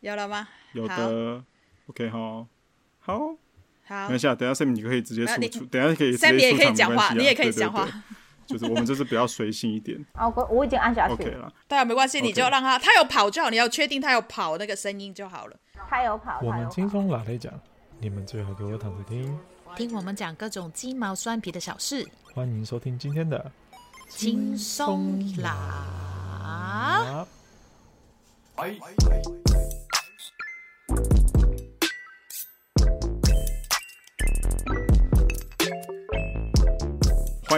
[0.00, 0.48] 有了吗？
[0.72, 1.42] 有的
[1.88, 2.46] ，OK 好，
[3.00, 3.18] 好，
[3.84, 7.88] 好，等一下，等一下 Sam 你可以直接输出，等一下可以 Sam 也可以讲话，你也可以讲话，
[8.46, 9.98] 就是我们就是比较随性一点。
[10.12, 15.56] 啊， 我我已经按下去 OK 了，对啊，没关系，你就让他他有跑就好，你要确定他有跑那个声音就好了。
[15.88, 17.52] 他有跑，我们轻松拿来讲，
[17.98, 19.36] 你们最好给我躺着听，
[19.74, 22.06] 听我们讲各种鸡毛蒜皮的小事。
[22.34, 23.50] 欢迎收听今天的
[24.08, 27.26] 轻松拿。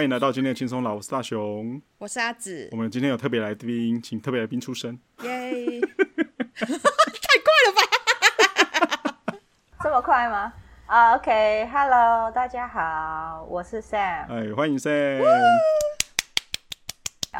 [0.01, 2.67] 欢迎来到今天的轻松老，我是大雄，我是阿紫。
[2.71, 4.97] 我们今天有特别来宾，请特别来宾出声。
[5.21, 5.79] 耶！
[6.57, 9.37] 太快了吧？
[9.83, 10.51] 这么快吗？
[10.87, 14.25] 啊、uh,，OK，Hello，、okay, 大家好，我是 Sam。
[14.27, 15.21] 哎，欢迎 Sam。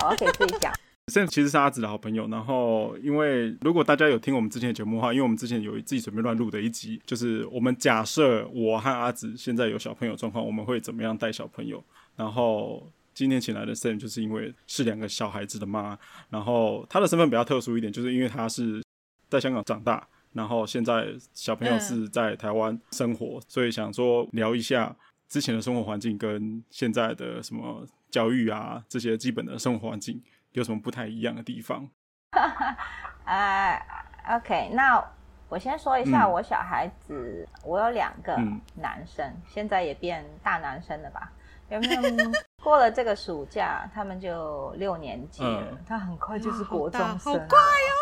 [0.07, 0.71] 我可以自己讲。
[1.11, 11.83] Sam 其实是阿紫的好朋友，然后因为如果大家有听我们之前的节目的话，因为我们之前有自己准备乱录的一集，就是我们假设我和阿紫现在有小朋友状况，我们会怎么样带小朋友？
[12.15, 15.97] 然后今天请来的 Sam 就是因为是两个小孩子的妈，
[16.29, 18.83] 然后他的身份比较特殊一点，就是因为他是
[19.29, 24.95] 在香港长大，然后现在小朋友是在台湾生活，嗯、所以想说聊一下
[25.27, 30.21] 之前的生活环境跟现在的什么教育啊这些基本的生活环境
[30.53, 31.89] 有什么不太一样的地方。
[33.25, 33.81] 呃、
[34.27, 35.03] uh,，OK，那
[35.47, 38.35] 我先说一下我小孩子，嗯、我有两个
[38.75, 41.31] 男生，嗯、现在也变大男生了吧？
[41.71, 45.63] 有没有 过了这个暑假，他们就六年级了。
[45.71, 47.95] 嗯、他很快就是国中生，好快哦，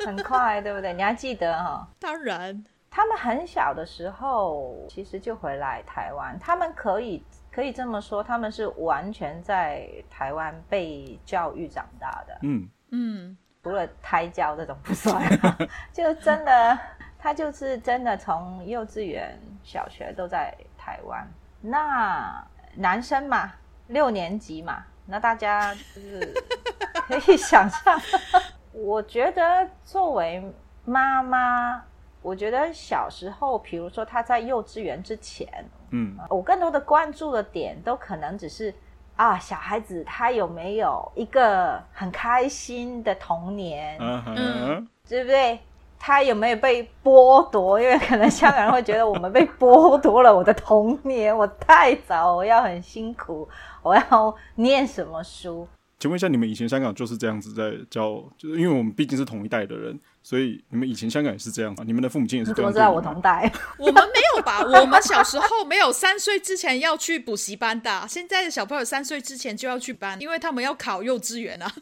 [0.06, 0.92] 很快，对不对？
[0.94, 1.86] 你还记得哈、哦？
[1.98, 12.38] 当然，他们很小的时候其实就回来台湾，他们可以可以这么说，他们是完全在台湾被教育长大的。
[12.42, 15.20] 嗯嗯，除了胎教这种不算，
[15.92, 16.78] 就真的
[17.18, 21.26] 他就是真的从幼稚园、小学都在台湾。
[21.60, 22.46] 那
[22.76, 23.52] 男生嘛，
[23.88, 26.34] 六年级嘛，那大家就是
[27.08, 28.00] 可以想象。
[28.72, 30.42] 我觉得作为
[30.84, 31.82] 妈妈，
[32.22, 35.48] 我觉得小时候，比如说他在幼稚园之前，
[35.90, 38.74] 嗯，我更多的关注的点都可能只是
[39.16, 45.58] 啊，小孩子他有没有一个很开心的童年，嗯，对不对？
[45.98, 47.80] 他有没有被剥夺？
[47.80, 53.48] 因为可能香港人会觉得我们被剥夺了我的童年，我太早，我要很辛苦，
[53.82, 55.66] 我要念什么书？
[55.98, 58.22] 请问一下，你们以前香港就是这样子在教？
[58.36, 61.82] 就是因为我们毕竟是同一代的人，所以你们以前香港也是这样吗？
[61.86, 62.70] 你们的父母亲也是这样？
[62.70, 63.50] 你怎么知道我同代？
[63.78, 64.60] 我们没有吧？
[64.62, 71.72] 我们小时候没有三岁之前要去补习班的，现在的小朋友三岁之前就要去班，因为他们要考幼稚园啊。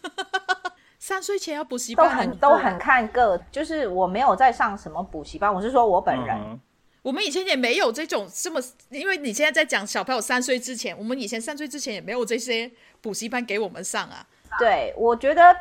[1.06, 6.34] 三岁前要补习班，都很都很看个，就是我没有在上什么补习班，我是说我本人。
[6.34, 6.58] Uh.
[7.02, 12.72] 我们以前也没有这种这么，因为你现在在讲小朋友三岁之前，我们以前三岁之前也没有这些
[13.02, 14.26] 补习班给我们上啊。
[14.58, 15.54] 对，我觉得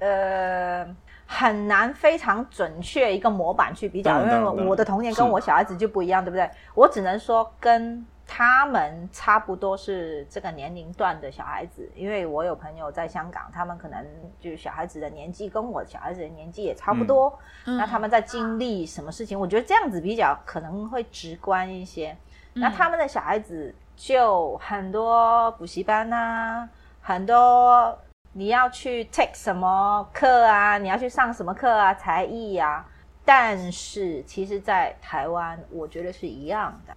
[0.00, 0.86] 呃
[1.24, 6.50] 很难非常准确一个模板去比较，因为我的童年跟我小孩子就不一样，是对不对？
[6.74, 8.04] 我只能说跟。
[8.32, 14.06] 他们差不多是这个年龄段的小孩子，因为我有朋友在香港，他们可能
[14.38, 17.36] 就是小孩子的年纪跟我小孩子的年纪也差不多。
[17.64, 19.36] 嗯、那他们在经历什么事情？
[19.36, 22.16] 我觉得这样子比较可能会直观一些。
[22.54, 26.68] 嗯、那他们的小孩子就很多补习班啊，
[27.02, 27.98] 很多
[28.34, 32.86] 你要去 take 什么课啊，你要去上什么课啊，才艺啊。
[33.24, 36.96] 但是其实，在台湾，我觉得是一样的。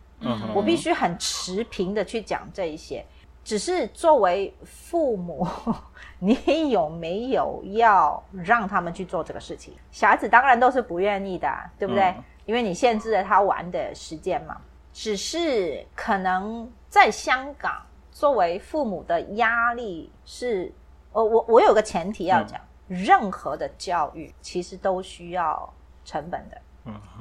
[0.53, 3.05] 我必须很持平的去讲这一些，
[3.43, 5.47] 只是作为父母，
[6.19, 9.73] 你有没有要让他们去做这个事情？
[9.91, 11.47] 小孩子当然都是不愿意的，
[11.77, 12.03] 对不对？
[12.03, 14.57] 嗯、因为你限制了他玩的时间嘛。
[14.95, 20.71] 只是可能在香港，作为父母的压力是，
[21.11, 25.73] 呃，我我有个前提要讲，嗯、任何的教育其实都需要
[26.05, 26.61] 成本的。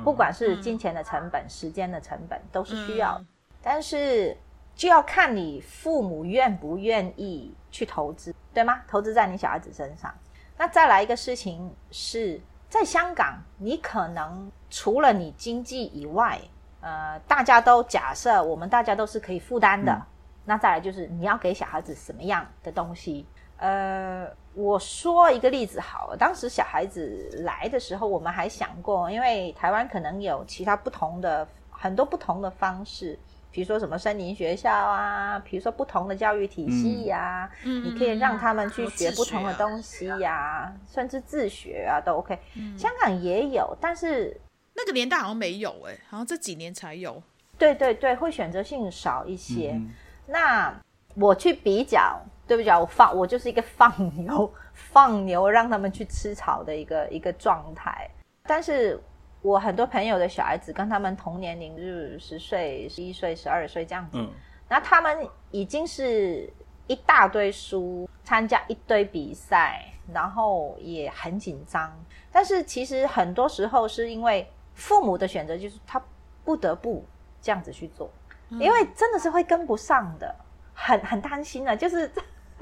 [0.04, 3.26] 不管是金钱的成本、嗯、时间的成本，都是需要，嗯、
[3.62, 4.37] 但是
[4.75, 8.82] 就要看你父母愿不愿意去投资，对吗？
[8.88, 10.12] 投资在你小孩子身上。
[10.56, 16.40] 那再来一个事情是，在香港，你可能除了你经济以外，
[16.81, 19.92] 呃，大家都假设我们大家都是可以负担的。
[19.92, 20.06] 嗯、
[20.44, 23.26] 那再来就是你要给小孩子什么样的东西？
[23.62, 33.17] 呃，我说一个例子好了，当时小孩子来的时候，我们还想过，因为台湾可能有其他不同的很多不同的方式，
[33.53, 42.76] 比如说什么森林学校啊，比如说不同的教育体系呀、啊，嗯、你可以让他们去学不同的东西呀、啊，啊、甚至自学啊都 OK、嗯。
[42.76, 44.41] 香港也有，但是
[44.75, 47.23] 那个年代好像没有哎、欸，好像这几年才有。
[47.56, 49.70] 对对对，会选择性少一些。
[49.76, 49.91] 嗯、
[50.26, 50.75] 那
[51.14, 52.78] 我去比较，对不起啊？
[52.78, 58.10] 我放我就是一个放牛，放牛让他们去吃草的一个一个状态，
[58.44, 59.00] 但是。
[59.44, 64.16] 我很多朋友的小孩子跟他们同年龄，就是十岁、十一岁、十二岁这样子。
[64.16, 64.30] 嗯，
[64.68, 66.48] 那他们已经是
[66.86, 69.84] 一大堆书，参加一堆比赛，
[70.14, 71.92] 然后也很紧张。
[72.30, 76.00] 但是其实很多时候是因为父母的选择，就是他
[76.44, 77.04] 不得不
[77.40, 78.08] 这样子去做，
[78.50, 80.32] 嗯、因为真的是会跟不上的，
[80.72, 82.08] 很很担心的，就是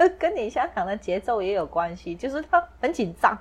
[0.19, 3.37] 跟你香港的节奏也有关系，就是他很紧张。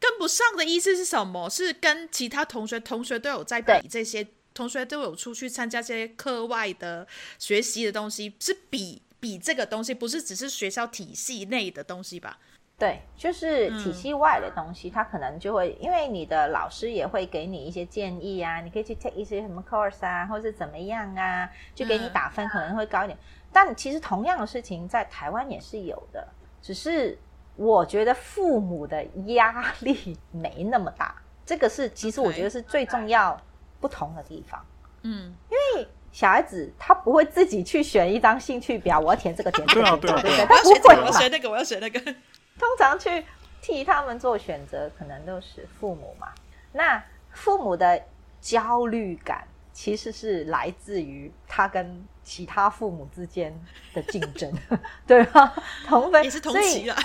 [0.00, 1.48] 跟不上的意思是什么？
[1.48, 7.06] 是跟其他同学，同学都有在比这些，同学都有出去参加这些课外的
[7.38, 12.38] 学习的东西，是比比这个东西，不是只是学校体系内的东西吧？
[12.76, 23.16] 对，就是体系外的东西，他、嗯、可能就会因为你的老师也会给你一些建议啊，你可以去 take 一些什么 course 啊，或是怎么样啊，就给你打分可能会高一点。
[23.16, 26.28] 嗯、但其实同样的事情在台湾也是有的，
[26.60, 27.16] 只是。
[27.56, 31.14] 我觉得父母的压力没那么大，
[31.46, 33.40] 这个是其实我觉得是最重要
[33.80, 34.60] 不同的地方。
[35.02, 40.96] 嗯，因为小孩子他不会自己去选一张兴趣表，我要填这个填这个，对对对，他不会。
[40.96, 42.00] 我要选那个，我要选那个。
[42.58, 43.24] 通常去
[43.62, 46.26] 替他们做选择，可能都是父母嘛。
[46.72, 48.02] 那父母的
[48.40, 52.02] 焦虑感其实是来自于他跟。
[52.26, 53.54] 其他父母之间
[53.92, 54.50] 的竞争，
[55.06, 55.54] 对吧？
[55.86, 56.96] 同分也是同期啊。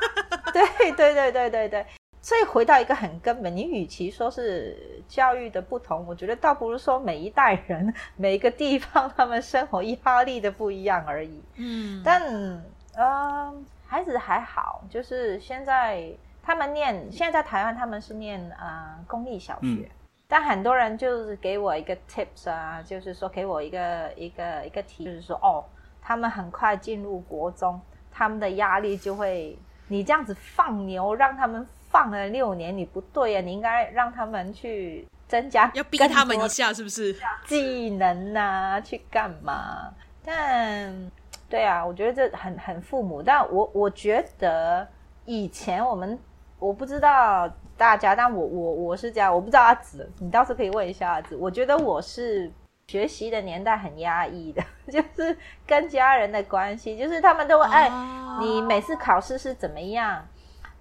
[0.50, 1.86] 对对对对对对，
[2.22, 11.42] 所以回到一个很根本，你与其说是教育的不同，我觉得倒不如说每一代人、每一个地方他们生活压力的不一样而已。
[11.56, 12.64] 嗯，但嗯、
[12.94, 13.54] 呃，
[13.86, 16.10] 孩子还好，就是现在
[16.42, 19.66] 他们念，现在在台湾他们是念啊、呃、公立小学。
[19.66, 19.84] 嗯
[20.32, 25.62] 但很多人就是给我一个 tips 啊，就是说给我一个一个一个题，就是说哦，
[26.00, 27.78] 他们很快进入国中，
[28.10, 29.58] 他们的压力就会，
[29.88, 37.14] 你这样子放牛，让他们放了六年，你不对啊，你应该让他们去增加，要逼他们一下，是不是？
[37.44, 39.92] 技能啊，去干嘛？
[40.24, 41.10] 但
[41.50, 44.88] 对啊，我觉得这很很父母，但我我觉得
[45.26, 46.18] 以前我们
[46.58, 47.52] 我不知道。
[47.82, 51.34] 大家，但我我我是这样，我不知道阿紫，你倒是可以问一下阿紫。
[51.34, 52.48] 我觉得我是
[52.86, 55.36] 学习的年代很压抑的， 就是
[55.66, 57.90] 跟家人的关系，就是他们都会哎，
[58.38, 60.24] 你每次考试是怎么样？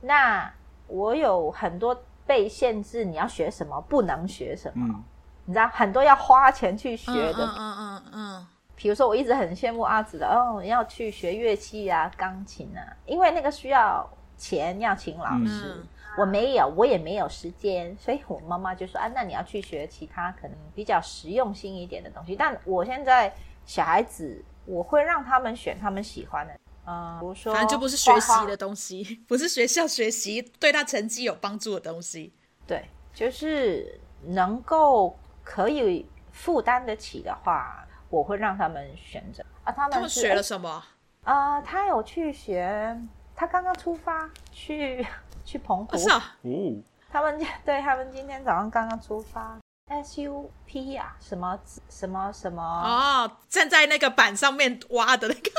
[0.02, 0.54] 那
[0.86, 5.04] 我有很多被限制，你要学什么，不能学什么，嗯、
[5.46, 7.44] 你知道，很多要花钱去学的。
[7.46, 8.48] 嗯嗯嗯嗯。
[8.76, 14.08] 比如说，我一直很羡慕阿紫的哦，要去学乐器啊，钢琴啊，因为那个需要
[14.38, 15.76] 钱，要请老师。
[15.80, 23.34] 嗯我没有，我也没有时间，所以我妈妈就说：“啊，那你要去学其他可能比较实用性一点的东西。”但我现在
[23.66, 26.54] 小孩子，我会让他们选他们喜欢的，
[26.86, 32.34] 嗯，比如说，反正就不是学习的东西， 不是学校学习对他成绩有帮助的东西。
[32.68, 39.42] 对，就是能够可以负担得起的话，我会让他们选择。
[39.64, 40.84] 啊，他们，他们学了什么？
[41.24, 43.00] 啊、呃，他有去学，
[43.34, 45.06] 他刚刚出发去。
[45.52, 45.98] 去澎湖。
[45.98, 49.60] 哦，他们对他们今天早上刚刚出发
[49.90, 51.60] ，SUP 啊，什么
[51.90, 52.64] 什么什么。
[52.64, 55.52] 哦，站在那个板上面挖的那个。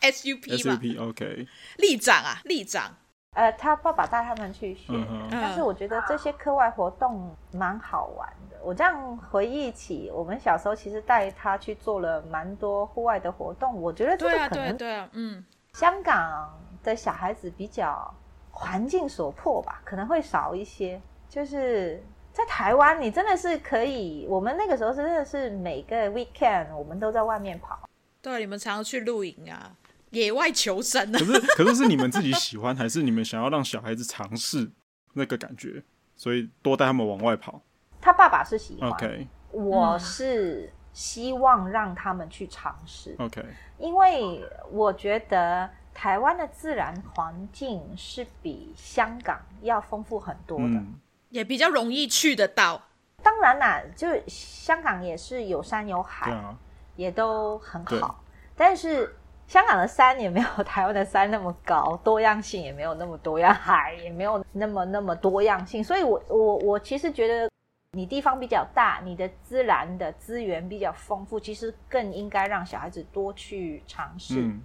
[0.12, 2.94] SUP 嘛，SUP，OK，立长啊，立长，
[3.34, 4.92] 呃，他爸爸带他们去学，
[5.30, 8.56] 但是我觉得这些课外活动蛮好玩的。
[8.62, 15.44] 我这样回忆起，我们小时候其实带他去做了蛮多户外的活动，我觉得这个可能对啊，对啊，嗯，
[15.74, 18.14] 香港的小孩子比较。
[18.60, 21.00] 环境所迫吧，可能会少一些。
[21.30, 24.26] 就是在台湾，你真的是可以。
[24.28, 27.88] 我们那个时候真的是每个 weekend，我们都在外面跑。
[28.20, 29.74] 对，你们常常去露营啊，
[30.10, 31.18] 野外求生啊。
[31.18, 34.70] 可是，可是是你们自己喜欢，还是你们想要让小孩子尝试
[35.14, 35.82] 那个感觉，
[36.16, 37.62] 所以多带他们往外跑？
[37.98, 39.26] 他爸爸是喜欢，OK。
[39.52, 43.42] 我是希望让他们去尝试，OK。
[43.78, 45.70] 因为我觉得。
[45.92, 50.94] 台湾的自然环境是比香港要丰富很多的，嗯，
[51.28, 52.80] 也比较容易去得到。
[53.22, 56.56] 当然啦，就香港也是有山有海，啊，
[56.96, 58.24] 也都很好。
[58.56, 59.14] 但是
[59.46, 65.84] 香港的山也没有台湾的山那么高，多样性也没有那么多样，海也没有那么那么多样性。
[65.84, 67.50] 所以我我我其实觉得
[67.92, 74.40] 你地方比较大，你的自然的资源比较丰富，其实更应该让小孩子多去尝试。
[74.40, 74.62] 嗯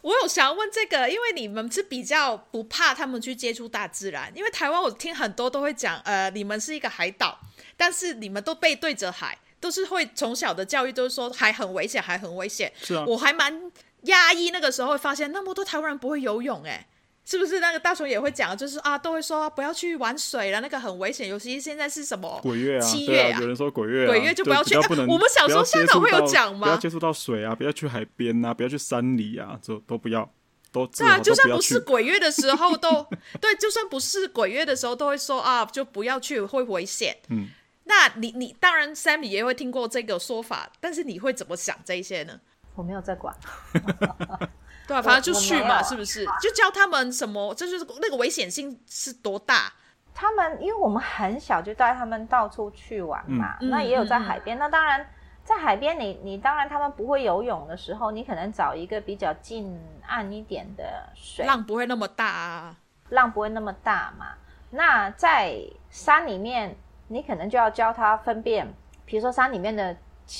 [0.00, 7.38] 我有想要问这个，因为你们是比较不怕他们去接触大自然，因为台湾我听很多都会讲，呃，你们是一个海岛，
[7.76, 12.72] 但是你们都背对着海，都是会从小的教育都是说海很危险，海很危险。
[12.82, 13.70] 是啊，我还蛮
[14.02, 16.86] 压抑那个时候会发现那么多台湾人不会游泳，哎。
[17.24, 21.28] 是不是那个大雄也会讲，就是啊，都会说不要去玩水了，那个很危险。
[21.28, 24.74] 尤其是现在是什么鬼月啊，七月啊，有人说鬼月，鬼月就不要去。
[24.88, 26.66] 不能，我们小时候香港会有讲吗？
[26.66, 30.28] 不要接触到水啊，不要去海边啊，不要去山里啊，就都不要，
[30.72, 33.06] 都对啊，就算不是鬼月的时候都
[33.40, 37.16] 对，就算不是鬼月的时候都会说啊，就不要去，会危险。
[37.28, 37.48] 嗯，
[37.84, 42.40] 那你你当然 Sammy 也会听过这个说法，但是你会怎么想这一些呢？
[42.74, 43.32] 我没有在管。
[44.92, 46.24] 对啊，反正就去嘛，是不是？
[46.40, 49.72] 就教他们什么，这就是那个危险性是多大？
[50.14, 54.56] 他们因为我们很小就带他们到处去玩嘛，嗯、那也有在海边。
[54.56, 55.06] 嗯、那当然，
[55.42, 62.76] 在海边，你你当然他们不会游泳的时候，你可能找一个比较近岸一点的水，浪不会那么大啊，
[63.08, 64.26] 浪不会那么大嘛。
[64.70, 65.56] 那在
[65.88, 66.76] 山里面，
[67.08, 68.72] 你可能就要教他分辨，
[69.06, 69.96] 比如说山里面的。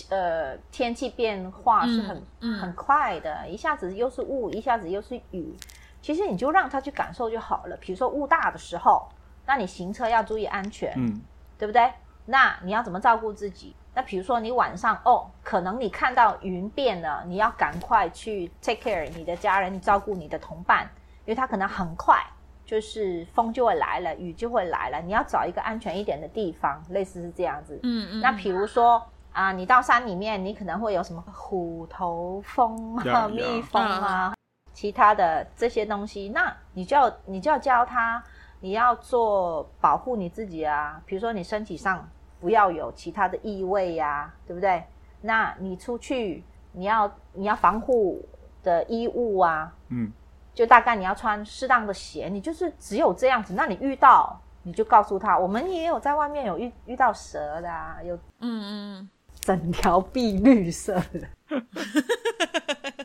[0.09, 5.57] 呃，天气变化是很、嗯嗯、很快的，一下子又是雾，一下子又是雨。
[6.01, 7.77] 其实你就让他去感受就好了。
[7.77, 9.09] 比如说雾大的时候，
[9.47, 11.21] 那你行车要注意安全，嗯，
[11.59, 11.93] 对不对？
[12.27, 13.75] 那你要怎么照顾自己？
[13.95, 20.85] 那比如说你晚上哦，可能你看到云变了，你要赶快去 take care 你的家人，你照顾你的同伴，
[21.25, 22.17] 因为他可能很快
[22.65, 25.01] 就是风就会来了，雨就会来了。
[25.03, 27.79] 你要找一个安全一点的地方，类似是这样子。
[27.83, 28.21] 嗯嗯。
[28.21, 29.03] 那比如说。
[29.33, 34.35] 啊，你到山里面，你可能会有什么虎头蜂啊、蜜蜂啊，
[34.75, 38.23] 其他的这些东西，那你就要你就要教他，
[38.61, 41.01] 你要做保护你自己啊。
[41.07, 42.07] 比如说你身体上
[42.41, 44.85] 不要有其他的异味呀、啊，对不对？
[45.23, 48.21] 那你出去你要你要防护
[48.63, 50.13] 的衣物啊，嗯，
[50.53, 53.55] 就大概你要穿适当的鞋，你就是只有这样子。
[53.55, 59.11] 那你遇到你就告诉他，我们也有在外面有遇遇到蛇的啊，有嗯嗯。
[59.43, 61.29] 整条碧绿色的，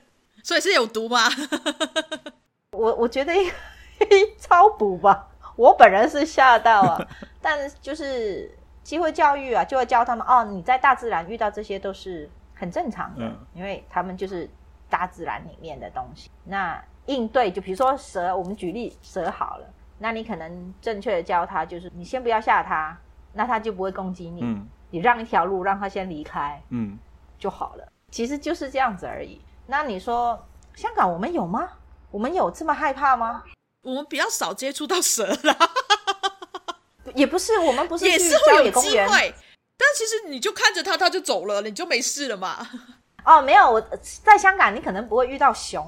[0.44, 1.24] 所以是有毒吗？
[2.72, 3.34] 我我觉得
[4.38, 5.28] 超补吧。
[5.56, 7.08] 我本人是吓到啊，
[7.42, 14.48] 但就是机会教育啊，就会教他们哦，你在大自然遇到这些都是很正常的，嗯、因为他们就是
[14.88, 16.30] 大自然里面的东西。
[16.44, 19.66] 那应对，就比如说蛇，我们举例蛇好了，
[19.98, 22.96] 那你可能正确的教他，就是你先不要吓他，
[23.34, 24.42] 那他就不会攻击你。
[24.44, 26.98] 嗯你让一条路让他先离开，嗯，
[27.38, 27.88] 就好了。
[28.12, 29.42] 其实就是这样子而已。
[29.66, 31.70] 那你说香港我们有吗？
[32.10, 33.44] 我们有这么害怕吗？
[33.84, 35.58] 我们比较少接触到蛇啦。
[37.16, 39.34] 也不是，我们不是也是会有机会，
[39.78, 42.68] 但其实你就看着他，他就走了，你就没事了嘛。
[43.24, 43.82] 哦，没有，我
[44.24, 45.86] 在香港你可能不会遇到熊，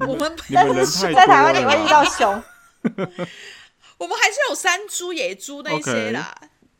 [0.00, 2.42] 我们但是在台湾你会遇到熊。
[3.98, 6.34] 我们还是有山猪、野猪那些啦。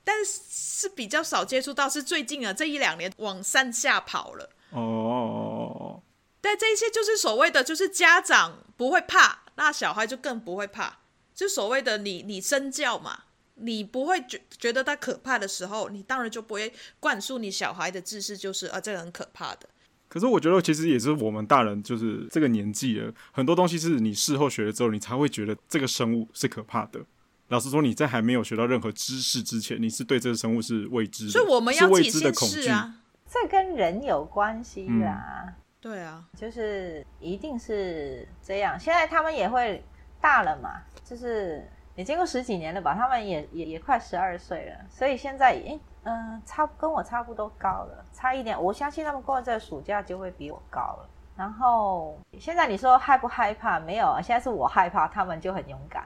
[0.06, 6.00] 但是是比较少接触到，是最近啊这一两年往山下跑了哦。
[6.40, 10.98] 但这一些就是所谓的，就是家长不会怕，那小孩就更不会怕。
[11.34, 13.24] 就所谓的你你身教嘛，
[13.56, 19.68] 你不会觉觉得他可怕的时候，你当然就不会灌输你小孩的知识，就是啊这个很可怕的。
[20.08, 27.00] 可是我觉得其实也是我们大人就是这个年纪了，很多东西是你事后学了之后，你才会觉得这个生物是可怕的。
[27.48, 32.94] 老实说，你在还没有学到任何知识之前，你是对这个生物是未知的，所以我们要未知的恐惧啊。
[33.28, 35.54] 这跟人有关系啦、嗯。
[35.80, 38.78] 对啊，就是一定是这样。
[38.78, 39.84] 现在他们也会
[40.20, 48.60] 大了嘛，就是也经过十几年了吧，他们也也也快十二岁了，所以现在诶嗯，差跟我差不多高了，差一点。
[48.60, 51.08] 我相信他们过这个暑假就会比我高了。
[51.36, 53.78] 然后现在你说害不害怕？
[53.78, 56.04] 没有啊，现在是我害怕，他们就很勇敢。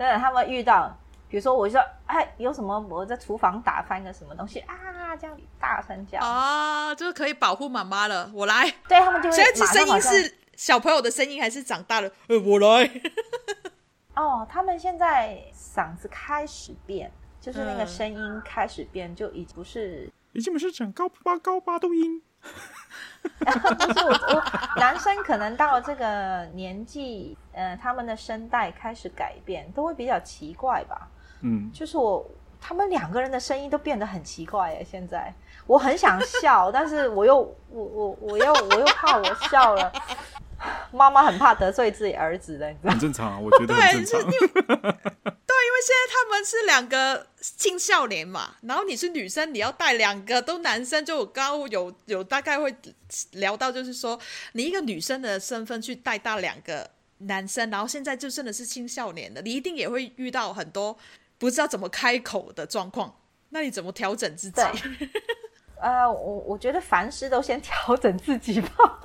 [0.00, 0.90] 真的，他们遇到，
[1.28, 2.80] 比如说，我就说，哎，有什么？
[2.88, 5.14] 我在厨房打翻个什么东西啊？
[5.20, 8.30] 这样大声叫啊，就是可以保护妈妈了。
[8.32, 9.36] 我来，对他们就会。
[9.36, 12.10] 现在声音是小朋友的声音，还是长大了？
[12.28, 12.90] 呃，我来。
[14.16, 22.22] 哦，他们现在嗓子开始变，就是那个声音开始变，就已经不是，已经不是讲高八高八度音。
[23.40, 24.42] 不是我，我
[24.76, 31.08] 男生可能到这个年纪，呃，他们的声带开始改变，都会比较奇怪吧。
[31.42, 32.24] 嗯，就是我
[32.60, 34.84] 他们两个人的声音都变得很奇怪耶。
[34.84, 35.32] 现在
[35.66, 37.36] 我很想笑，但是我又
[37.70, 39.92] 我我我又我又怕我笑了，
[40.92, 42.90] 妈妈很怕得罪自己儿子的，你知道？
[42.90, 44.30] 很正常啊，我觉得很正常。
[44.30, 52.74] 对，因为现在他们是两个青少年嘛，然后你是女生，你要带两个都男生，就我刚刚有有大概会
[53.32, 54.18] 聊到，就是说
[54.52, 56.88] 你一个女生的身份去带大两个
[57.18, 60.96] 男生，然后现在就真的是青少年的，你一定也会遇到很多
[61.38, 63.16] 不知道怎么开口的状况，
[63.50, 64.62] 那你怎么调整自己？
[65.82, 68.99] 呃，我我觉得凡事都先调整自己吧。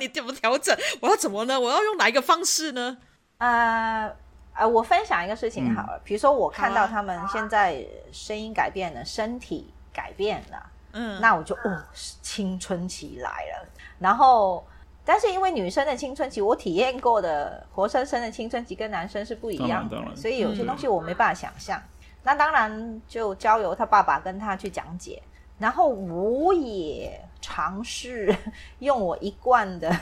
[0.00, 0.76] 你怎么调整？
[1.00, 1.60] 我要怎么呢？
[1.60, 2.96] 我要用哪一个方式呢？
[3.38, 4.10] 呃
[4.54, 11.82] 呃，我分享一个事情好了，嗯、比如说我看到他们现在声音改变了，身体改变了，嗯，那我就哦，
[12.20, 13.68] 青春期来了。
[13.98, 14.66] 然后，
[15.04, 21.78] 但是因为女生的青春期，我体验过的活生生的青春期跟男生是不一样的，所以有些东西我没办法想象。
[21.78, 25.22] 嗯、那当然就交由他爸爸跟他去讲解。
[25.58, 28.34] 然后我也尝试
[28.80, 29.94] 用我一贯的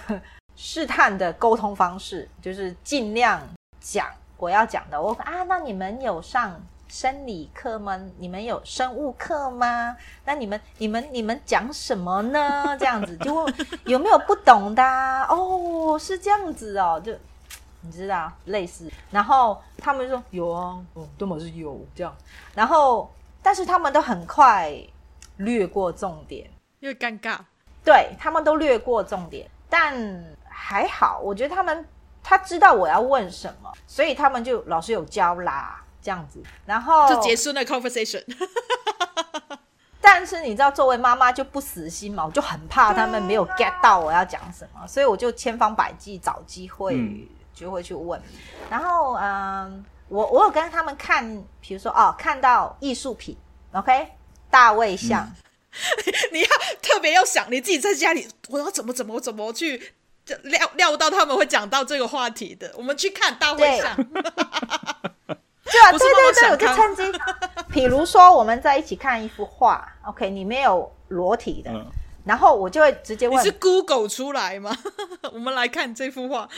[0.57, 3.41] 试探的沟通方式， 就是尽量
[3.81, 5.01] 讲我要讲的。
[5.01, 8.01] 我啊，那你们有上生理课吗？
[8.19, 9.97] 你们有生物课吗？
[10.25, 12.77] 那你们、你们、你们讲什么呢？
[12.79, 13.55] 这样子就问
[13.85, 14.83] 有没有不懂的？
[15.29, 17.13] 哦，是这样子哦，就
[17.81, 18.91] 你知道类似。
[19.11, 22.15] 然后他们说有啊，哦，都嘛是有这样。
[22.55, 24.77] 然后但是他们都很快。
[25.41, 26.51] 略过重点，
[26.81, 27.39] 因为尴尬。
[27.85, 29.95] 对，他们都略过重点，但
[30.49, 31.87] 还好，我觉得他们
[32.23, 38.23] 他知道我要问什么，所以他们就老师有教啦，这样子，然后就结束那 conversation。
[40.01, 48.21] 但是你知道，作为妈妈就不死心嘛，我就很怕他们没有 get 到我要讲什么，所以我就千方百计找机会就会去问。
[48.21, 48.39] 嗯、
[48.71, 51.25] 然后，嗯，我我有跟他们看，
[51.61, 53.37] 比如说哦，看到艺术品
[53.73, 54.13] ，OK。
[54.51, 55.33] 大卫像，嗯、
[56.33, 56.49] 你要
[56.83, 59.95] 特别要想你自己在家里，我要怎么怎么怎么去
[60.43, 62.73] 料料到他们会讲到这个话题的。
[62.77, 67.03] 我们去看大会上， 对，对啊，对对对，我就趁机，
[67.71, 71.87] 比如说我们在一起看一幅画，OK，你没有裸体的，嗯、
[72.25, 74.77] 然后我就会直接问，你是 Google 出来吗？
[75.33, 76.49] 我们来看这幅画，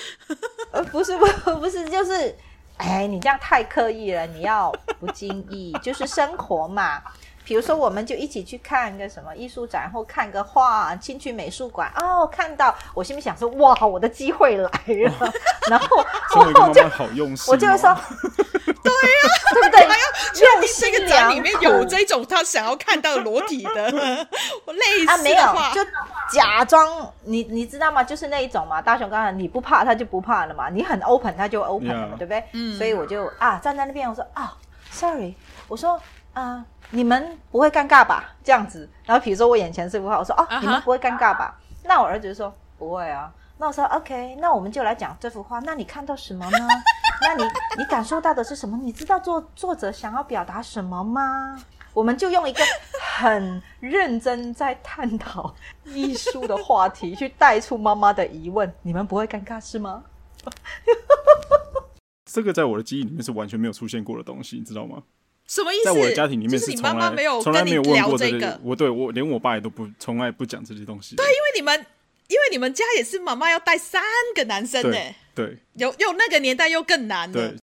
[0.72, 1.26] 呃，不是不
[1.60, 2.34] 不是，就是，
[2.76, 7.02] 哎，你这样太刻意了，你要不经意，就是生活嘛。
[7.50, 15.32] 比如说，我们就一起去看个什么艺术展，或看个画，进去美术馆哦，看到我心里想说，哇，我的机会来了。
[15.68, 17.92] 然后， 然后就好用心，我就会说，
[18.84, 19.80] 对呀、啊，对不对？
[19.80, 20.92] 还要用心。
[20.92, 23.92] 这个展里面有这种他想要看到裸体的，
[24.64, 25.90] 我类似的啊，没有，就
[26.32, 28.04] 假装你，你知道吗？
[28.04, 28.80] 就是那一种嘛。
[28.80, 30.68] 大雄刚才你不怕，他就不怕了嘛。
[30.68, 32.44] 你很 open，他就 open 了嘛.对不对？
[32.52, 32.78] 嗯。
[32.78, 34.56] 所以我就啊，站在那边，我说啊
[34.92, 35.34] ，sorry，
[35.66, 36.00] 我说啊。
[36.32, 38.34] 呃你们不会尴尬吧？
[38.42, 40.60] 这样子，然后比如说我眼前这幅画，我说哦，uh.
[40.60, 41.56] 你们不会尴尬吧？
[41.84, 43.32] 那我儿子就说不会啊。
[43.58, 45.58] 那我说 OK，那我们就来讲这幅画。
[45.60, 46.58] 那你看到什么呢？
[47.22, 47.44] 那你
[47.78, 48.76] 你感受到的是什么？
[48.78, 51.62] 你知道作作者想要表达什么吗？
[51.92, 52.62] 我们就用一个
[53.18, 58.72] 很认真在探讨艺术的话题去带出妈妈的疑问。
[58.82, 60.02] 你们不会尴尬是吗？
[62.24, 65.02] 这个在我的记忆里面是完全没有出现过的东西，你知道吗？
[65.50, 65.84] 什么意思？
[65.86, 67.10] 在我的家庭里面是从来
[67.42, 68.58] 从来没有问过这个。
[68.62, 71.16] 我对我连我爸也都不从来不讲这些东西。
[71.16, 71.86] 对，因为你们
[72.28, 74.00] 因为你们家也是妈妈要带三
[74.36, 74.96] 个男生呢。
[75.34, 77.30] 对，有有那个年代又更难。
[77.32, 77.56] 对，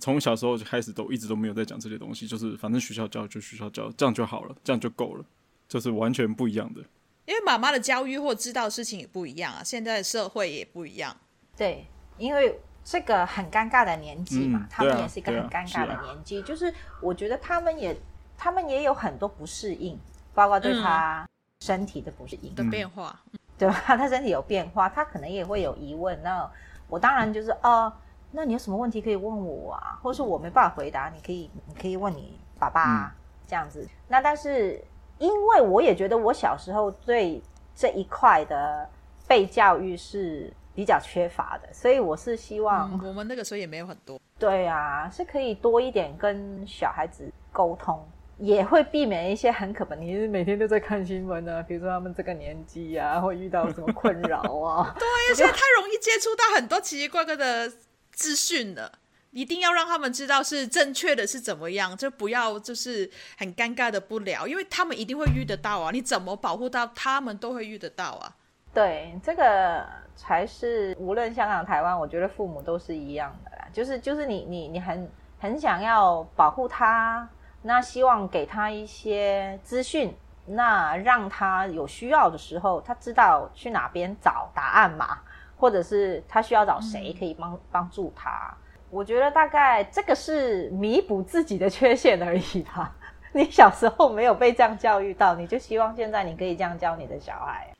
[0.00, 5.24] 从小时候就开始都一直都没有在讲这些东西，就是反正学校教就学校教，这样就好了，这样就够了，
[5.68, 6.80] 就是完全不一样的。
[7.26, 11.14] 因为妈妈的教育或知道的事情也不一样啊，现在的社会也不一样。
[11.58, 12.58] 对，因为。
[12.84, 17.96] 这个很尴尬的年纪嘛，他们也是一个很尴尬的年纪，啊啊、就是我觉得他们也，
[18.36, 19.98] 他们也有很多不适应，
[20.34, 21.26] 包括对他
[21.60, 23.18] 身体的不适应、嗯、的变化，
[23.56, 23.74] 对吧？
[23.86, 26.22] 他身体有变化，他可能也会有疑问。
[26.22, 26.46] 那
[26.86, 27.92] 我当然就是，哦、呃，
[28.32, 29.98] 那你有什么问题可以问我啊？
[30.02, 33.10] 或者是我没办法回答，你可以，你可以问你爸爸、嗯、
[33.46, 33.88] 这样子。
[34.08, 34.78] 那但是，
[35.16, 37.42] 因为我也觉得我小时候对
[37.74, 38.86] 这一块的
[39.26, 40.52] 被教育是。
[40.74, 44.20] 比较缺乏的，所以我是希望、嗯、我们那个时候也没有很多。
[44.38, 48.04] 对啊，是可以多一点跟小孩子沟通，
[48.38, 49.94] 也会避免一些很可怕。
[49.94, 54.94] 你是每天都在看新闻啊， 比如说他们这个年纪啊，会遇到什么困扰啊？
[54.98, 57.72] 对呀，现在太容易接触到很多奇奇怪怪的
[58.10, 58.98] 资讯了，
[59.30, 63.08] 一定要让他们知道是正确的是怎么样，就不要就是
[63.38, 65.92] 很尴尬的不聊，因为他们一定会遇得到啊。
[65.92, 68.36] 你怎么保护到他们都会遇得到啊？
[68.74, 69.86] 对，这个。
[70.16, 73.66] 才是无论香港、台湾，我觉得父母都是一样的啦。
[73.72, 75.10] 就是就是你你你很
[75.40, 77.28] 很想要保护他，
[77.62, 85.18] 那希望给他一些资讯，那让他有需要的时候，他知道去哪边找答案嘛。
[85.56, 88.56] 或者是他需要找谁可以帮帮助他。
[88.90, 92.94] 我觉得大概这个是弥补自己的缺陷而已吧。
[93.34, 97.73] 你小时候没有被这样教育到，你就希望现在你可以这样教你的小孩。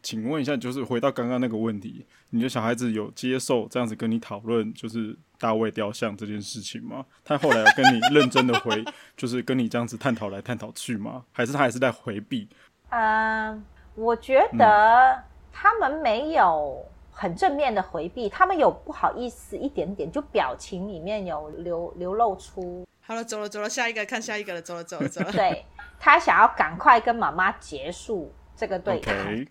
[0.00, 7.04] 那请问一下，就是回到刚刚那个问题，你的小孩子有接受这样子跟你讨论，就是大卫雕像这件事情吗？
[7.24, 8.84] 他后来有跟你认真的回，
[9.16, 11.24] 就是跟你这样子探讨来探讨去吗？
[11.32, 12.48] 还是他还是在回避？
[12.90, 13.62] 嗯、呃，
[13.94, 16.84] 我觉得他们没有。
[17.12, 22.86] 很正面的回避，他们有不好意思一点点，就表情里面有流流露出。
[23.02, 25.30] 好了，走了走了，下一个看下一个了，走了走了走了。
[25.36, 25.66] 对，
[25.98, 29.14] 他想要赶快跟妈妈结束这个对抗。
[29.14, 29.46] Okay.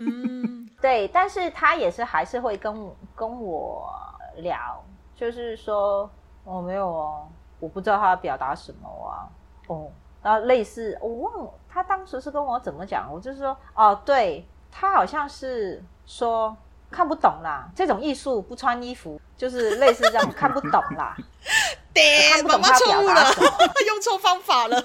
[0.00, 2.74] 嗯， 对，但是他也是还是会跟
[3.14, 3.88] 跟我
[4.36, 4.82] 聊，
[5.14, 6.08] 就是说
[6.44, 7.28] 我、哦、没有哦，
[7.60, 9.28] 我不知道他要表达什么啊。
[9.68, 9.90] 哦，
[10.22, 16.56] 然后类似我忘了他当时是跟我怎么讲，我就是说哦，对他好像是说。
[16.90, 21.16] 看不懂啦，这种艺术不穿衣服，就是类似这样，看不懂啦。
[21.92, 23.20] 对，妈妈错误了，
[23.88, 24.80] 用错方法了，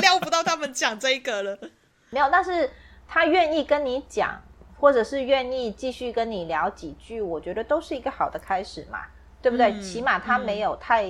[0.00, 1.56] 料不到他们讲这个了。
[2.10, 2.68] 没有，但是
[3.08, 4.40] 他愿意跟你讲，
[4.78, 9.06] 或者是愿意继续跟你聊几句，我觉得都是一个好的开始嘛，
[9.42, 9.72] 对不对？
[9.72, 11.04] 嗯、起码他没有太，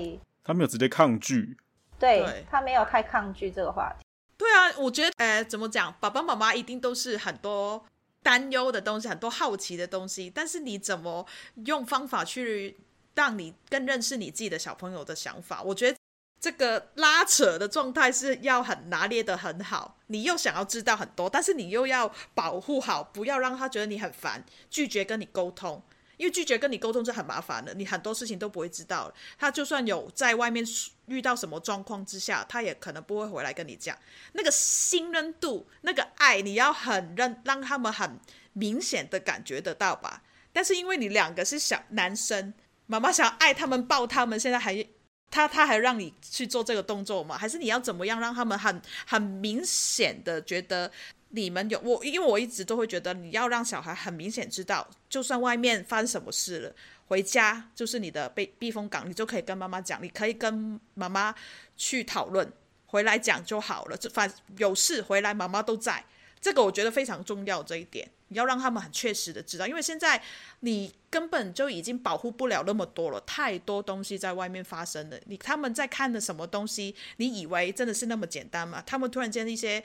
[0.44, 1.56] 他没有直接抗拒，
[1.98, 4.06] 对，对他没有太抗拒这个话题。
[4.38, 7.84] 对啊，我觉得，呃，怎么讲，爸爸妈妈一定都是很多。
[8.20, 11.24] 担忧的东西，很多好奇的东西，但是你怎么
[11.64, 12.76] 用方法去
[13.14, 15.62] 让你更认识你自己的小朋友的想法？
[15.62, 15.96] 我觉得
[16.40, 19.96] 这个拉扯的状态是要很拿捏得很好。
[20.06, 25.82] 你又想要知道很多，但是你又要保护好，不要让他觉得你很烦，拒绝跟你沟通。
[26.16, 29.12] 因为拒绝跟你沟通是很麻烦的，你很多事情都不会知道。
[29.38, 30.66] 他就算有在外面
[31.06, 33.96] 遇到什么状况之下，他也可能不会回来跟你讲。
[34.32, 38.18] 那个信任度、那个爱，你要很让让他们很
[38.52, 40.22] 明显的感觉得到吧。
[40.52, 42.52] 但是因为你两个是小男生，
[42.86, 44.84] 妈妈想爱他们抱他们，现在还
[45.30, 47.36] 他他还让你去做这个动作吗？
[47.36, 50.90] 还是你要怎么样让他们很很明显的觉得？
[51.30, 56.74] 你们有我，因为我一直都会觉得你要让小孩很明显知道，就算外面发生什么事了，
[57.06, 61.34] 回家就是你的避避风港，你就可以跟妈妈讲，你可以跟妈妈
[61.76, 62.50] 去讨论，
[62.86, 63.96] 回来讲就好了。
[63.98, 66.02] 这反有事回来，妈妈都在，
[66.40, 67.62] 这个我觉得非常重要。
[67.62, 70.22] 这一点你要让他们很确实的知道，因为现在
[70.60, 75.18] 你根本就已经保护不了那么多了，太多东西在外面发生了。
[75.26, 76.94] 你他们在看的什么东西？
[77.16, 78.82] 你以为真的是那么简单吗？
[78.86, 79.82] 他们突然间一些。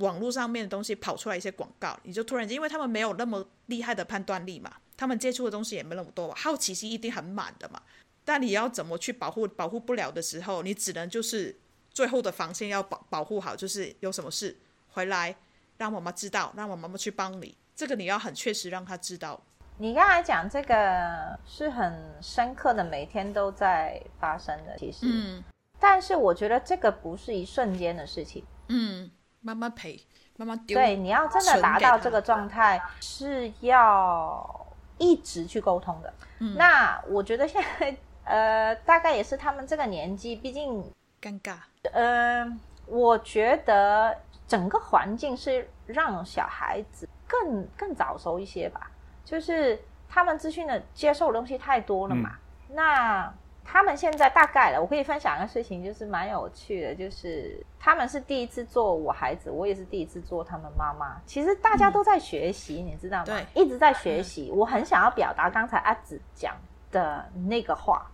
[0.00, 7.80] 网络上面的东西跑出来一些广告，你就突然间，因为他们没有那么厉害的判断力嘛，他们接触的东西也没那么多，好奇心一定很满的嘛。
[8.22, 9.48] 但你要怎么去保护？
[9.48, 11.58] 保护不了的时候，你只能就是
[11.90, 14.54] 最后的防线要保保护好，就是有什么事
[14.88, 15.34] 回来
[15.78, 17.56] 让妈妈知道，让我妈妈去帮你。
[17.76, 19.40] 这个你要很确实让他知道。
[19.76, 25.44] 你刚才讲这个是很深刻的，每天都在发生的，其实，嗯，
[25.78, 29.10] 但是我觉得这个不是一瞬间的事情，嗯。
[29.42, 29.96] 慢慢陪，
[30.38, 30.76] 慢慢丢。
[30.76, 34.66] 对，你要真的达到这个状态，是要
[34.98, 36.12] 一直去沟通的。
[36.40, 40.82] 嗯，那我觉得现在，呃，大概也是他们这个年纪，毕竟
[41.22, 41.58] 尴尬。
[41.92, 48.90] 嗯、呃，我觉得整个环境是让小孩子更更早熟一些吧，
[49.24, 52.30] 就是他们资讯的接受的东西太多了嘛。
[52.68, 53.34] 嗯、那。
[53.68, 61.20] 他们现在大概了，我可以分享一个事情，就是蛮有趣的，就是他们是第一次做我孩子，我也是第一次做他们妈妈。
[61.26, 63.40] 其实大家都在学习，嗯、你知道吗？
[63.54, 64.52] 一直在学习。
[64.54, 66.54] 我很想要表达刚才阿紫讲
[66.92, 68.06] 的那个话，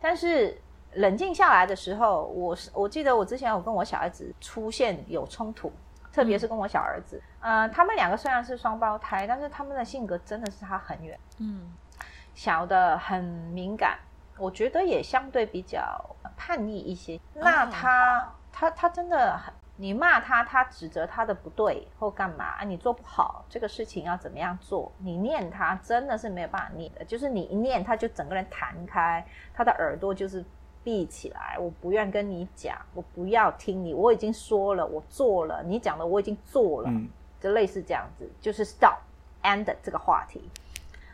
[0.00, 0.56] 但是
[0.92, 5.72] 冷静下来的时候，我是我记得我之前有跟我小孩子出现有冲突，
[6.12, 11.72] 特别是跟我小儿子，嗯、呃，他们两个虽然是双胞胎，但是他们的性格真的是差很远，嗯，
[12.34, 13.98] 小的很敏感。
[14.38, 15.82] 我觉得也相对比较
[16.36, 17.20] 叛逆一些。
[17.34, 22.62] 那他、哦、他他真的很，你骂他，他指责他的不对或干嘛啊？
[22.62, 24.92] 你做不好这个事情要怎么样做？
[24.98, 30.44] 你念他真的是没有办法念的，就是你一念他就整个人弹开，他的耳朵就是
[30.84, 31.56] 闭起来。
[31.58, 37.08] 我不愿跟你讲，我不要听你，我已经说了，我做了，你讲的我已经做了，嗯、
[37.40, 38.98] 就类似这样子，就是 stop
[39.42, 40.48] end 这个话题。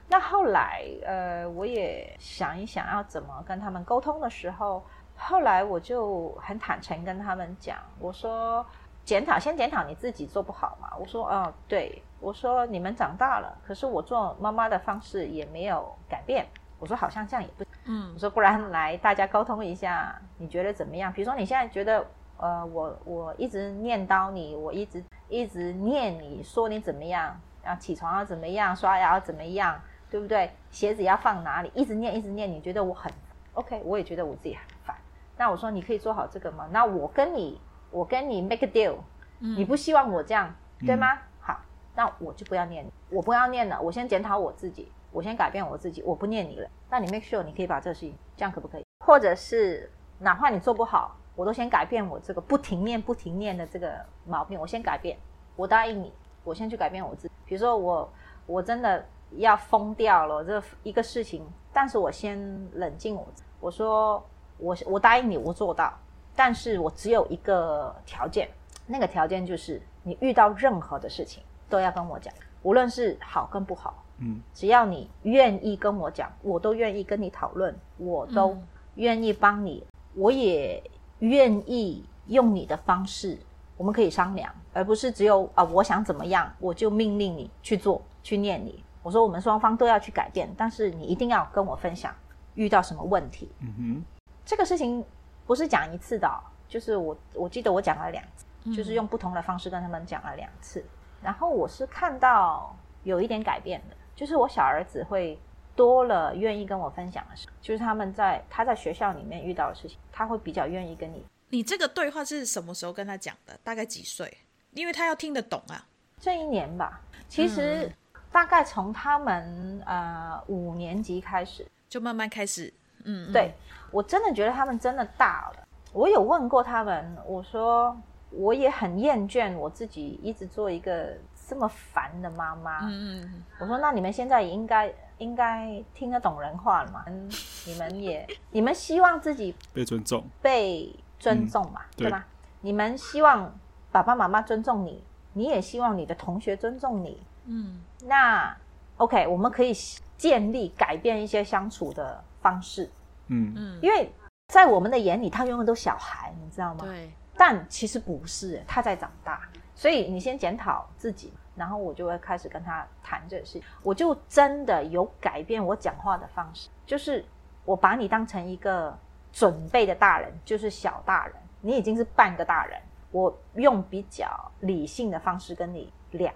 [0.06, 4.84] 那后来，呃，我也想一想要怎么跟他们沟通的时候，
[5.16, 8.64] 后来我就很坦诚跟他们讲，我说
[9.02, 10.90] 检讨，先检讨你自己做不好嘛。
[10.98, 16.46] 我说，哦，对，我说你们长大了，可是我做妈妈的方式也没有改变。
[16.84, 21.10] 我说好像这样也不，嗯，我说不然来大家沟通一下，你觉得怎么样？
[21.10, 29.80] 比如说你现在觉得，呃，我我一直念叨你，我一直一直念你说你怎么样，要起床要怎么样，刷牙要怎么样。
[30.10, 30.48] 对不对？
[30.70, 31.68] 鞋子要放哪里？
[31.74, 33.10] 一直念，一直念，你觉得我很
[33.54, 34.94] OK，我也觉得我自己很烦。
[35.36, 36.68] 那我说你可以做好这个吗？
[36.70, 38.94] 那我跟你，我跟你 make a deal，、
[39.40, 40.54] 嗯、你不希望我这样，
[40.86, 41.14] 对吗？
[41.14, 41.60] 嗯、好，
[41.96, 46.68] 那我就不要念，我不要念了，我先检讨我自己，我先改变我自己，我不念你了。
[46.90, 48.84] 那你 make sure 你可以把这个事情，这样可不可以？
[49.06, 55.16] 或者是哪怕你做不好，我都先改变我这个不停念、不停念的这个毛病，我先改变，
[55.56, 57.34] 我答应你，我先去改变我自己。
[57.46, 58.12] 比如说我，
[58.46, 59.06] 我真的。
[59.38, 62.38] 要疯掉了，这一个事情，但是我先
[62.74, 63.26] 冷静我。
[63.58, 64.24] 我说，
[64.58, 65.92] 我我答应你，我做到，
[66.36, 68.48] 但是我只有一个条件，
[68.86, 78.56] 那个条件就是你遇到任何的事情都要跟我讲，无论是好跟不好，嗯，只要你愿意跟我讲，我都愿意跟你讨论，我都
[78.94, 80.82] 愿意帮你，我也
[81.18, 83.38] 愿意用你的方式，
[83.76, 88.82] 我们可以商量，而不是只有啊，我想怎么样，我就命令你去做，去念你。
[89.02, 92.14] 我说我们双方都要去改变，但是你一定要跟我分享
[92.54, 93.50] 遇到什么问题。
[93.60, 94.04] 嗯哼，
[94.46, 95.04] 这个事情
[95.44, 96.30] 不是讲一次的，
[96.68, 100.82] 就是我我记得我讲了两次，嗯，就是用不同的方式跟他们讲了两次。
[101.20, 105.38] 然后我是看到有一点改变的，就是我小儿子会
[105.76, 111.24] 多了愿意跟我分享的事，就是他们在他在学校里面遇到的事情，他会比较愿意跟你。
[111.50, 113.58] 你这个对话是什么时候跟他讲的？
[113.62, 114.38] 大概几岁？
[114.72, 115.86] 因为他要听得懂啊。
[116.18, 117.86] 这一年吧，其实。
[117.86, 117.92] 嗯
[118.34, 122.74] 大概从他们呃五年级开始，就慢慢开始，
[123.04, 123.54] 嗯，对，
[123.92, 125.64] 我真的觉得他们真的大了。
[125.92, 127.96] 我有问过他们，我说
[128.30, 132.80] 我也很厌倦我自己一直做一个这么烦的妈妈。
[132.82, 137.04] 嗯嗯，我说那你们现在也应该应该听得懂人话了嘛？
[137.06, 137.30] 嗯，
[137.66, 142.26] 你们也你们希望自己被尊重，被尊重嘛，嗯，对吧？
[142.60, 143.54] 你们希望
[143.92, 145.02] 爸爸妈妈尊重你，
[145.32, 147.22] 你也希望你的同学尊重你。
[147.46, 148.56] 嗯，那
[148.96, 149.72] OK，我们可以
[150.16, 152.90] 建立改变一些相处的方式。
[153.28, 154.12] 嗯嗯，因为
[154.48, 156.84] 在我们的眼里，他永远都小孩，你知道吗？
[156.84, 157.10] 对。
[157.36, 159.40] 但其实不是，他在长大。
[159.74, 163.60] 所以你先检讨自己，然后我就会开始跟他谈这事。
[163.82, 167.24] 我就真的有改变我讲话的方式，就是
[167.64, 168.96] 我把你当成一个
[169.32, 172.80] 准备的大人，就是小大人，你已经是半个大人。
[173.10, 174.28] 我用比较
[174.60, 176.32] 理性的方式跟你聊。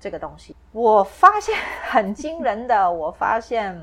[0.00, 1.58] 这个东西，我发现
[1.90, 2.88] 很惊人的。
[2.88, 3.76] 我发现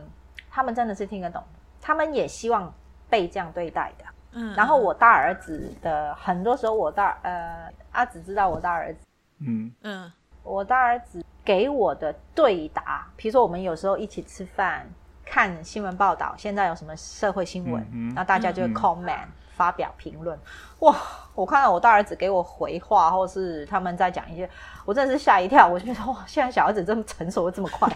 [0.50, 1.44] 他们真的是听得懂，
[1.82, 2.74] 他们也希望
[3.10, 4.06] 被这样对待的。
[4.36, 9.00] 嗯，然后我大儿子的很多时候，我大呃阿紫知道我大儿子，
[9.40, 10.12] 嗯嗯，
[10.44, 14.88] 我大儿子给我的对答，比如说我们有时候一起吃饭，
[15.26, 19.26] 看新闻报道，现在有什么社会新闻，嗯，然后大家就会 comment。
[19.56, 20.38] 发表评论，
[20.80, 20.94] 哇！
[21.34, 24.50] 我看到我大儿子给我回话，或是他们在讲一些，
[24.84, 25.66] 我真的是吓一跳。
[25.66, 27.88] 我就觉得哇，现在小孩子这么成熟的这么快，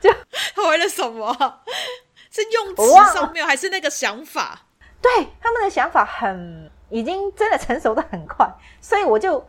[0.00, 0.10] 就
[0.56, 1.30] 他回了什么？
[2.30, 4.60] 是用词上面，还是那个想法？
[5.02, 8.48] 对，他们的想法很，已经真的成熟的很快，
[8.80, 9.44] 所以我就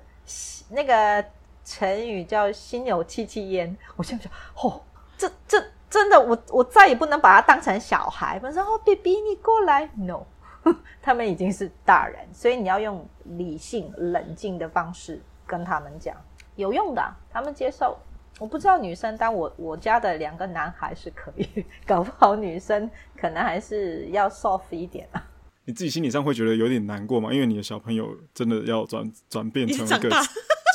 [0.69, 1.23] 那个
[1.63, 3.77] 成语叫心有戚戚焉。
[3.95, 4.81] 我现在想，哦，
[5.17, 8.39] 这这真的，我我再也不能把他当成小孩。
[8.41, 10.25] 我说哦，baby，你过来，no。
[11.01, 16.15] 他们已经是大人，所以你要用理性、冷静的方式跟他们讲，
[16.55, 17.97] 有用的，他们接受。
[18.39, 25.21] 我不知道女生，但我我家的两个男孩是可以， 搞不好女生可能还是要 soft 一点啊。
[25.65, 27.33] 你自己心理上会觉得有点难过嘛？
[27.33, 30.09] 因为你的小朋友真的要转转变成一个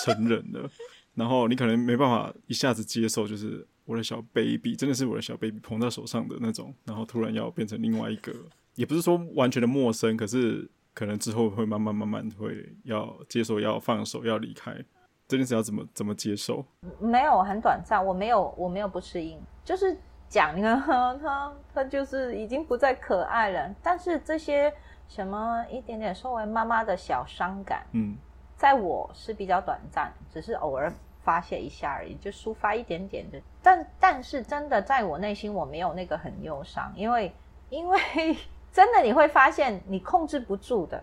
[0.05, 0.71] 成人了，
[1.15, 8.33] 然后你可能没办法一下子接受，就是我的小 baby 真的是我的小 baby 捧在手上的那种，然后突然要变成另外一个。
[8.75, 14.73] 也不是说完全的陌生，可是可能之后会慢慢慢慢会要接受，要放手，要离开，
[15.27, 16.65] 这件事要怎么怎么接受？
[17.01, 24.73] 没有，很短暂，我没有，我没有不适应，就是讲你看他他就是已经不再可爱了，但是这些
[25.09, 28.17] 什么一点点作为妈妈的小伤感，嗯，
[28.57, 37.33] 在我是比较短暂，只是偶尔发泄一下而已，就抒发一点点的，但但是真的在我内心我没有那个很忧伤，因为
[37.71, 37.99] 因为。
[38.71, 41.03] 真的你会发现你控制不住的，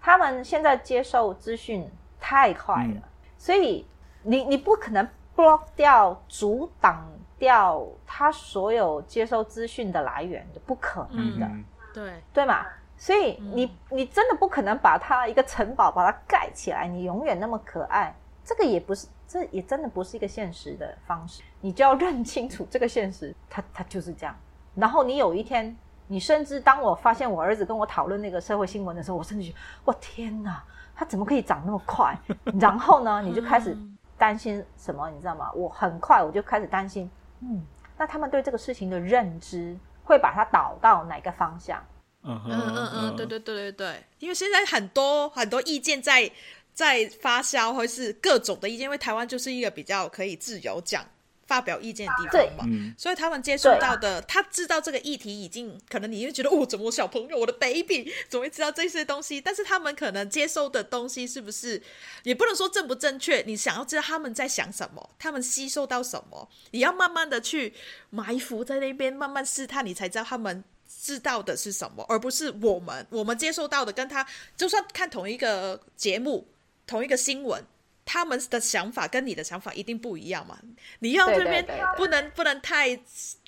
[0.00, 1.88] 他们现在接受资讯
[2.18, 3.02] 太快了，嗯、
[3.36, 3.86] 所以
[4.22, 7.06] 你你不可能 block 掉、阻挡
[7.38, 12.66] 掉他所有接收资讯的来源的，不可能的，嗯、对对嘛？
[12.96, 24.34] 所以你你真的不可能把他一个城堡把它盖起来，你永远那么可爱，这个也不是，这也真的不是一个现实的方式，你就要认清楚这个现实，他他就是这样，
[24.74, 25.76] 然后你有一天。
[26.08, 30.62] 你甚至当我发现我儿子跟我讨论那个社会新闻的时候，我甚至觉得，我天哪，
[30.94, 32.16] 他怎么可以长那么快？
[32.60, 33.76] 然后呢，你就开始
[34.16, 35.10] 担心什么？
[35.10, 35.50] 你知道吗？
[35.52, 37.10] 我很快我就开始担心，
[37.48, 37.62] 嗯，
[37.96, 41.82] 那他们对这个事情的认知会把它导到哪个方向？
[42.22, 46.28] 嗯嗯嗯嗯，对对对对对，因为现在很多很多意见在
[46.74, 51.04] 在发酵，或是各种的意见，因为台湾就是一个比较可以自由讲。
[51.46, 59.40] 发表意见的地方嘛，嗯、所以他们接触到的，他知道这个议题已经可能你会觉得哦，怎么我小朋友，我的 baby 怎么会知道这些东西？
[59.40, 61.80] 但是他们可能接受的东西是不是
[62.24, 63.42] 也不能说正不正确？
[63.42, 67.72] 你想要知道他们在想什么，他们吸收到什么，你要慢慢的去
[68.10, 70.64] 埋伏在那边，慢慢试探，你才知道他们
[71.00, 76.48] 知道的是什么，而不是我们我们接受到的跟他就算看同一个节目，
[76.88, 77.64] 同一个新闻。
[78.06, 80.56] 他们的想法跟你的想法一定不一样嘛？
[81.00, 81.66] 你要这边
[81.96, 82.98] 不能不能太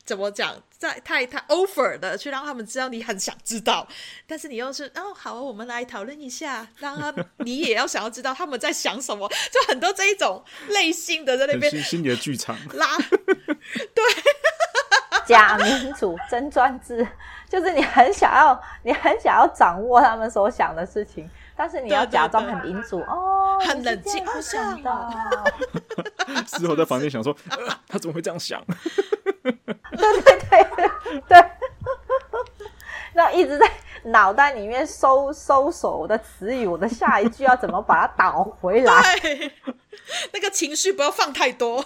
[0.05, 3.87] 怎么讲，在太太 over 的去让他们知道你很想知道，
[4.27, 12.97] 但是你又是哦好，我们来讨论一下，让他 你也要想要知道他们在想什么，就很多这一种类型的在那边心理的剧场拉，
[13.95, 14.05] 对，
[15.27, 17.07] 假民主真专制，
[17.49, 21.31] 就是你很想要，你很想要掌握他们所想的事情。
[21.59, 25.13] 但是你要假装很民主 哦，很冷静，好像的。
[26.47, 28.63] 事后在房间想说，啊，他怎么会这样想？
[29.43, 31.51] 对对对对，
[33.13, 33.69] 那一直在
[34.05, 39.19] 脑袋里面搜搜索我的词语，我的下一句要怎么把它倒回来？
[39.21, 39.53] 对，
[40.33, 41.85] 那个情绪不要放太多。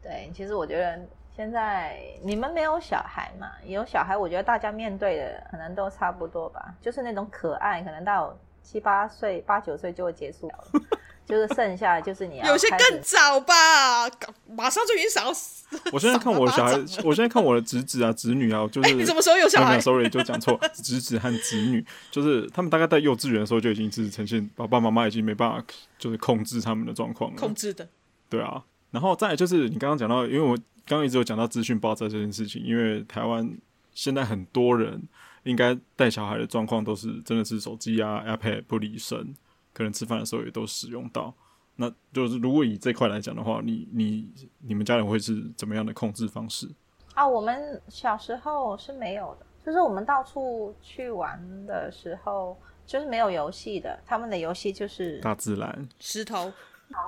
[0.00, 0.96] 对，其实我觉得
[1.34, 8.32] 现在你们没有小孩嘛，有小孩，我觉得大家面对的可能都差不多吧，就是那种可爱，可能到。
[8.64, 10.80] 七八岁、八九岁就会结束了，
[11.26, 14.08] 就是剩下的就是你要有些更早吧，
[14.48, 15.64] 马上就已经想要死。
[15.92, 16.72] 我现在看我的小孩，
[17.04, 25.64] 我现在看我的侄子啊、侄女啊， 就是、欸、你什么时候有小孩？Sorry，就讲错， 侄子和侄女，就是他们大概在幼稚园的时候就已经是呈现爸爸妈妈已经没办法
[25.98, 27.36] 就是控制他们的状况了。
[27.36, 27.86] 控制的，
[28.30, 28.62] 对啊。
[28.90, 33.50] 然后再来就是你刚刚讲到，因为我刚刚一直有讲到资讯爆炸这件事情，因为台湾
[33.92, 35.02] 现在很多人。
[35.44, 39.34] 应该带小孩的状况都是真的是手机啊、iPad 不离身，
[39.72, 41.32] 可能吃饭的时候也都使用到。
[41.76, 46.68] 那就是如果以这块来讲的话，你你你们家人会是怎么样的控制方式？
[47.14, 53.98] 啊，我们小时候是没有的，就是我们到处去玩的时候，就是没有游戏的。
[54.06, 56.52] 他们的游戏就是大自然、石头、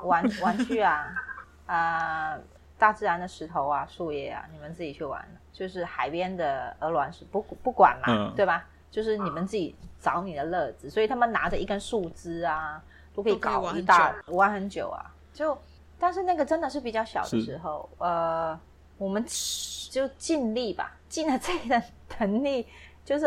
[0.04, 1.06] 玩玩具啊
[1.66, 2.42] 啊、呃，
[2.76, 5.26] 大自然的石头啊、树叶啊，你们自己去玩。
[5.58, 8.66] 就是海边的鹅卵石不不管嘛，嗯，对吧？
[8.90, 12.82] 就是你们自己找你的乐子，所以他们拿着一根树枝啊，
[13.14, 15.00] 都可以搞一大玩很，玩很久啊。
[15.32, 15.56] 就
[15.98, 18.58] 但是那个真的是比较小的时候，呃，
[18.98, 19.24] 我们
[19.90, 21.82] 就尽力吧，尽了自己的
[22.18, 22.66] 能力，
[23.02, 23.26] 就是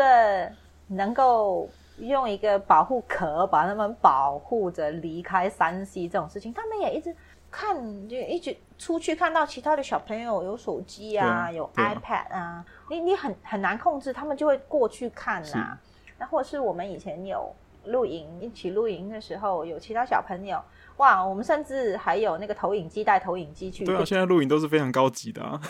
[0.86, 7.12] 能够用一个保护壳把他们保护着离开山西这种事情，他们也一直。
[7.50, 15.78] 看，就一直出去看到其他的小朋友有手机啊，啊，有 iPad 啊，你你很很难控制，他们就会过去看呐、啊。
[16.18, 17.54] 那或者是我们以前有
[17.86, 20.62] 露营，一起露营的时候，有其他小朋友，
[20.98, 23.84] 哇，我们甚至还有那个投影机带投影机去。
[23.84, 25.60] 对啊，现在露营都是非常高级的啊，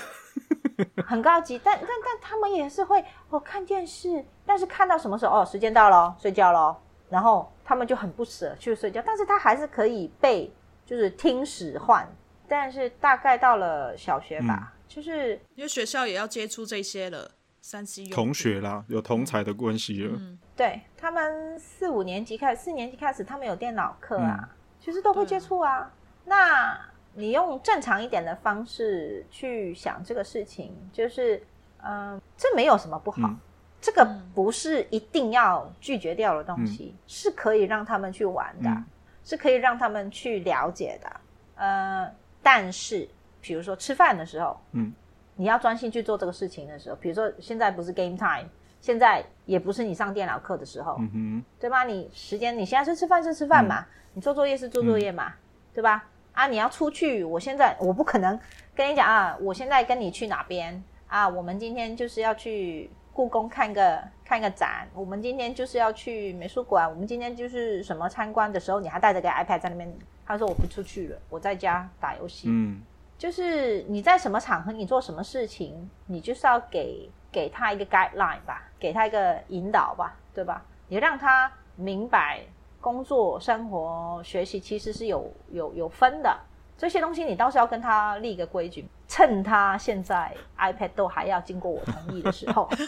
[1.06, 1.58] 很高级。
[1.62, 6.76] 但但但他们也是会哦看电视，但是看到什么时候哦，时间到了，睡觉喽，
[7.08, 10.52] 然后他们就很不舍去睡觉，但是他还是可以被。
[10.90, 12.04] 就是听使唤，
[12.48, 20.16] 但是大概到了小学吧，嗯、就是因为学校也要接触这些了三 C 同学啦，有同才的关系了。
[20.18, 24.48] 嗯、对他们四五年级开始，四年级开始，他们有电脑课啊，嗯、
[24.80, 25.74] 其实都会接触啊。
[25.76, 25.92] 啊
[26.24, 26.76] 那
[27.14, 31.36] 你用正常一点的方式去想这个事情，就是
[31.84, 33.38] 嗯、呃，这没有什么不好，嗯、
[33.80, 38.68] 这个不是一定要拒绝掉的东西，嗯、是可以让他们去玩的。
[38.68, 38.84] 嗯
[39.24, 41.20] 是可以让他们去了解的，
[41.56, 42.10] 呃，
[42.42, 43.08] 但是
[43.40, 44.92] 比如说吃饭的时候，嗯，
[45.36, 48.48] 你要专心去做这个事情的时候，比如说现在不是 game time，
[48.80, 51.84] 现在也不是你上电脑课的时候，嗯哼，对吧？
[51.84, 55.38] 你时间你现在是吃饭是吃饭嘛，嗯、你做作业是做作业嘛，嗯、
[55.74, 56.04] 对吧？
[56.32, 58.38] 啊，你要出去，我现在我不可能
[58.74, 61.28] 跟你讲啊，我现在跟你去哪边啊？
[61.28, 62.90] 我们今天就是要去。
[63.12, 66.88] 故宫看个看个展，我们今天就是要去美术馆。
[66.88, 69.92] 我们今天就是什么参观的时候，你还带着个 iPad 在那边。
[70.24, 72.46] 他说我不出去了，我在家打游戏。
[72.48, 72.80] 嗯，
[73.18, 80.64] 就是你在什么场合，你做什么事情，你就是要给给他一个 guideline 吧，给他一个引导吧，对吧？
[80.86, 82.40] 你让他明白
[82.80, 86.38] 工作、生活、学习其实是有有有分的。
[86.78, 92.70] 这些东西你倒是要跟他立个规矩，趁他现在 iPad 都还要经过我同意的时候。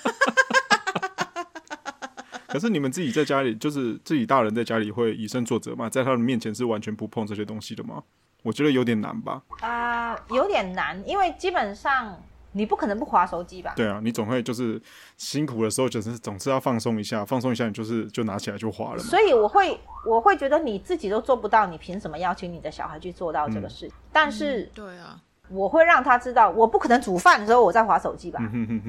[2.52, 5.88] 可是你们自己在家里，就是自己大人在家里会以身作则嘛？
[5.88, 8.02] 在他的面前是完全不碰这些东西的吗？
[8.42, 9.42] 我觉得有点难吧。
[9.60, 12.20] 啊、呃，有点难，因为基本上
[12.52, 13.72] 你不可能不划手机吧？
[13.76, 14.80] 对啊，你总会就是
[15.16, 19.04] 辛苦的时候，就是总是要放松一下，放松一下，你就是就拿起来就划了嘛。
[19.04, 23.86] 所以我会我会觉得你自己都做不到，你凭什么要求你的小孩去做到这个事？
[23.86, 28.40] 嗯、但是，对啊，我会让他知道，我不可能煮饭的时候我在划手机吧？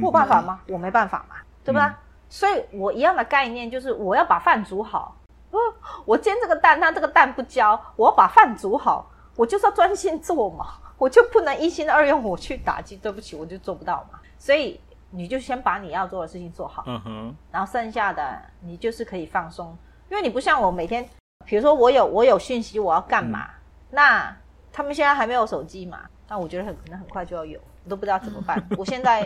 [0.02, 0.60] 我有办法吗？
[0.68, 1.88] 我没办法嘛，对吧？
[1.90, 1.96] 嗯、
[2.34, 5.16] 所以我一样的概念就是，我要把饭煮好。
[5.52, 5.60] 哦，
[6.04, 10.66] 我煎这个蛋，它这个蛋不焦，我要把饭煮好，我就是要专心做嘛。
[10.98, 14.20] 我就不能一心二用，我去打击，对不起，我就做不到嘛。
[14.40, 14.82] 所以
[15.12, 19.78] 你就先把你要做的事情做好，嗯哼，然后剩下的你就是可以放松，
[20.10, 21.08] 因为你不像我每天，
[21.46, 23.54] 比如说我有我有讯息我要干嘛，嗯、
[23.92, 24.36] 那
[24.72, 28.62] 他们现在还没有手机嘛，那我觉得很可能很快就要有，我都不知道怎么办。
[28.78, 29.20] 我现在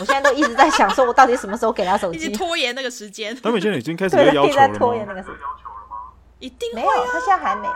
[0.00, 2.18] 我现在都一直在想说，我到底什么时候给他手机？
[2.18, 3.34] 一直拖延那个时间。
[3.42, 4.78] 他们现在已经开始要要求了吗？
[4.78, 5.36] 拖延那个时间，
[6.38, 7.72] 一定没有，他现在还没有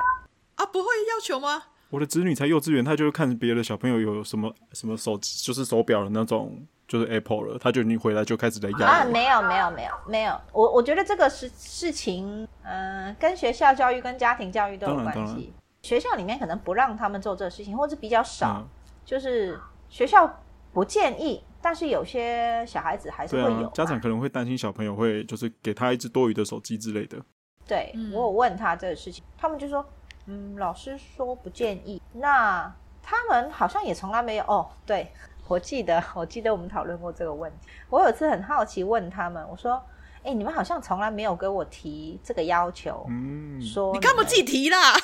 [0.57, 0.67] 啊？
[0.67, 1.63] 不会要求吗？
[1.91, 8.87] 我的子女才幼稚园，他就会看别的小朋友有什么什么手机，就是手表的那种，就是 Apple 了，他就你回来就开始在要。
[8.87, 15.53] 啊，没有没有没有没有，我我觉得这个事事情，嗯、呃，跟学校教育跟家庭教育都有关系。
[15.83, 18.69] 学校里面可能不让他们做这个事情，或者比较少，嗯、
[19.05, 19.57] 就是
[19.89, 23.71] 学校不建议，但是有些小孩子还是会有、啊。
[23.75, 27.19] 家长可能会担心小朋友会就是给他一只多余的手机之类的。
[27.67, 29.85] 对，我有问他这个事情，他们就说。
[30.29, 32.03] 嗯，老师说不建议。
[32.15, 34.69] 那他们好像也从来没有哦。
[34.85, 35.07] 对，
[35.47, 37.69] 我记得，我记得我们讨论过这个问题。
[37.89, 39.81] 我有次很好奇问他们，我说
[40.25, 44.95] ：“哎，你们好像从来没有给我提这个要求。”嗯，说你干嘛自己提啦？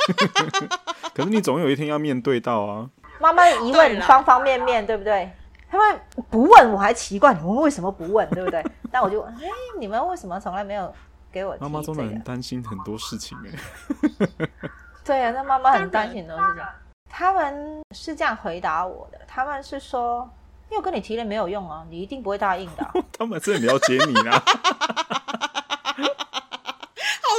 [1.12, 2.88] 可是你总有一天要面对到啊。
[3.22, 5.30] 妈妈疑问方方面面，对不对？
[5.70, 8.62] 他们不问我还奇怪，你们为什么不问，对不对？
[8.90, 9.32] 那我就哎，
[9.78, 10.92] 你们为什么从来没有？
[11.30, 13.48] 给我妈妈真的很担心很多事情哎，
[15.02, 16.62] 对啊，那妈妈很担心很多事情。
[17.08, 20.28] 他们是这样回答我的，他们是说，
[20.68, 22.86] 因为我跟你提了没有用啊，你一定不会答应的。
[23.16, 24.50] 他们真的了解你啊，好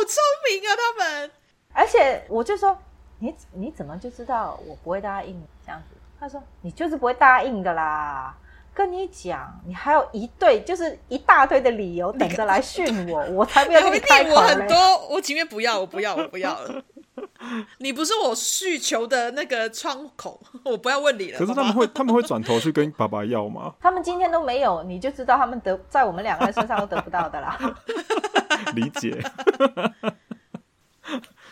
[0.07, 1.31] 聪明啊，他们。
[1.71, 2.75] 而且我就说，
[3.19, 5.95] 你你怎么就知道我不会答应这样子？
[6.19, 8.35] 他说，你就是不会答应的啦。
[8.75, 14.31] 跟你讲，你还有一堆，就是一大堆的理由等着来训我，我才不要跟你 开口。
[14.31, 16.83] 我很多，我情愿不要，我不要，我不要了。
[17.77, 21.37] 你不是我需求的那个窗口，我不要问你了。
[21.37, 23.75] 可是他们会，他们会转头去跟爸爸要吗？
[23.79, 27.59] 他们今天都没有，你就知道他们得在我们两个人身上都得不到的啦。
[28.73, 29.21] 理解，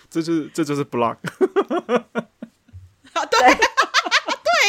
[0.09, 1.17] 这就是这就是 block。
[3.13, 3.70] 啊，对。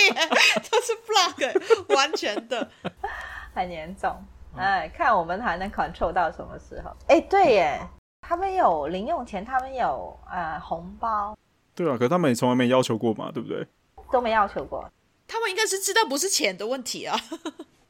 [0.71, 2.69] 都是 block， 完全的，
[3.55, 4.15] 很严重。
[4.57, 6.91] 哎，看我们还能 control 到什么时候？
[7.09, 7.81] 哎，对耶，
[8.21, 11.37] 他们有零用钱，他们有呃红包。
[11.75, 13.67] 对啊，可是他们也从来没要求过嘛，对不对？
[14.11, 14.89] 都没要求过。
[15.27, 17.19] 他们应该是知道不是钱的问题啊。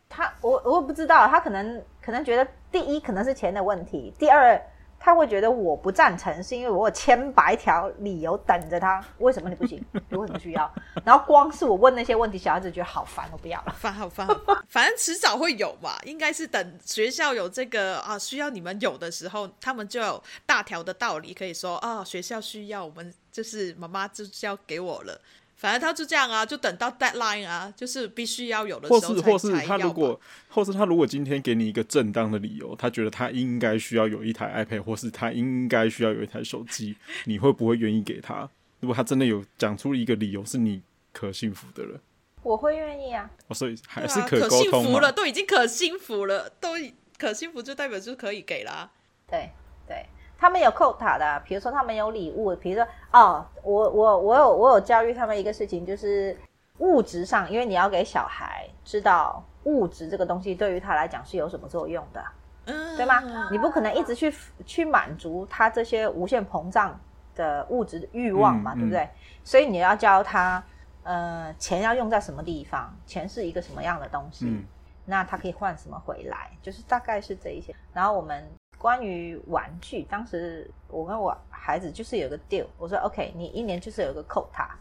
[0.09, 4.61] 他，我我不知道，他可能可能觉得第一可能是钱的问题，第二。
[5.05, 9.05] 他会觉得我不赞成，是因为我有千百条理由等着他。
[9.19, 9.85] 为什么你不行？
[10.09, 10.73] 你为什么需要？
[11.05, 13.75] 然后光是我问那些问题，小孩子觉得好烦，我不要了。
[13.77, 15.99] 烦好烦，好烦，反正迟早会有嘛。
[16.05, 25.21] 应该是等学校有这个啊需要你们有的时候，他们就有大条的道理可以说啊，学校需要我们，就是妈妈就是要给我了。
[25.63, 29.23] 反正他就这样啊，就等到 deadline 啊，就是必须要有的时候才才要。
[29.23, 36.97] 或是或是他如果，或是他如果今天给你一个正当的理由，他觉得他应该需要有一台 iPad，或是他应该需要有一台手机，
[37.27, 38.51] 你会不会愿意给他？
[38.81, 40.83] 如果他真的有讲出一个理由是你
[41.13, 42.01] 可幸福的了，
[42.43, 43.31] 我会愿意啊。
[43.47, 46.71] 哦，所以还是可沟通、啊、可信服了，都已经可幸福了，都
[47.17, 48.91] 可幸福就代表就可以给啦。
[49.31, 49.53] 对
[49.87, 50.05] 对。
[50.43, 56.37] 他们有扣塔的，比如说他们有礼物，比如说哦，我我我有我有教育他们一个事情，就是
[56.79, 62.25] 物质上，因为你要给小孩知道物质这个东西对于他来讲是有什么作用的，
[62.65, 63.23] 嗯，对吗？
[63.53, 64.35] 你不可能一直去
[64.67, 66.99] 去满足他这些无限膨胀
[67.37, 69.03] 的物质欲望嘛，嗯、对不对？
[69.03, 69.11] 嗯、
[69.45, 70.61] 所以你要教他，
[71.05, 74.65] 呃，钱要用在什么地方，钱是一个什么样的东西，嗯、
[75.05, 77.73] 那他可以换什么回来，就是大概是这一些。
[77.95, 78.45] 然后我们。
[78.83, 84.77] 关于玩具，当时我跟我孩子就是有个 deal，我说 OK，你一年就是有个扣塔。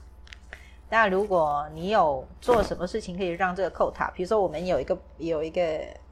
[0.90, 5.62] 那如果你有做什么事情可以让这个扣塔，比如说我们有一个有一个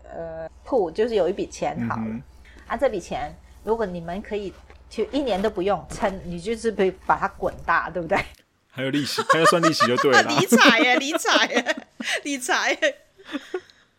[0.04, 2.22] 呃铺，就是有一笔钱好了，
[2.68, 3.34] 啊，这笔钱
[3.64, 4.54] 如果你们可以
[4.88, 8.24] 就一年都不用撑，你就是可以把它滚大，对不对？
[8.70, 10.22] 还有利息，还要算利息就对了。
[10.30, 11.76] 理财耶，理财耶，
[12.24, 12.96] 理财耶。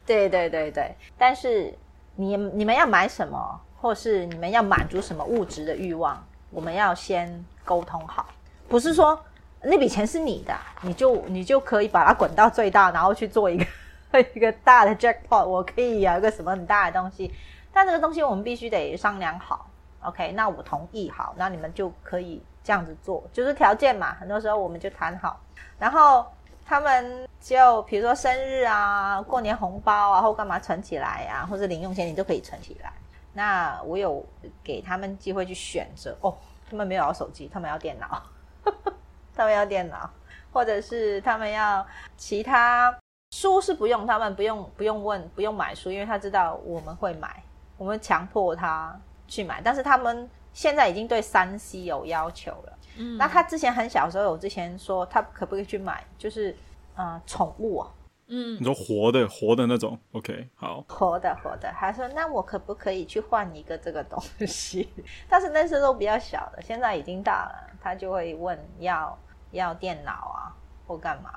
[0.07, 1.74] 对对对对，但是
[2.14, 3.61] 你你们要买什么？
[3.80, 8.26] 或是你们要满足什么物质的欲望，我们要先沟通好，
[8.68, 9.18] 不是说
[9.62, 13.64] 那笔钱是你的，你就你就可以把它滚到最大，然后去做一个
[14.34, 17.32] 一个大的 jackpot，我可以有一个什么很大的东西，
[17.72, 19.66] 但这个东西我们必须得商量好。
[20.02, 24.14] OK，那我同意好，那你们就可以这样子做，就是条件嘛。
[24.18, 25.38] 很多时候我们就谈好，
[25.78, 26.26] 然后
[26.64, 32.90] 他们就比如说生日啊、过年红包啊，或干嘛存起来呀、啊，或者零用钱你都可以存起来。
[33.32, 34.24] 那我有
[34.62, 36.36] 给他们机会去选择哦，
[36.68, 38.22] 他们没有要手机，他们要电脑，
[39.34, 40.10] 他们要电脑，
[40.52, 42.96] 或者是他们要其他
[43.30, 47.42] 书是不用，他们不用不用问不用买书，因为他知道我们会买，
[47.76, 52.78] 我们强迫他去买，但是他们现在已经对三 C 有要求了。
[52.96, 56.56] 嗯，那他之前很小的时候，我之前说他可不可以去买，就是
[56.96, 57.88] 呃宠物啊。
[58.32, 64.88] 嗯，你说活的活的那种，OK，好，活的活的，他说那我可不可以去换一个这个东西？
[65.28, 69.18] 但是那时候比较小的，现在已经大了，他就会问要
[69.50, 70.54] 要电脑啊
[70.86, 71.34] 或干嘛？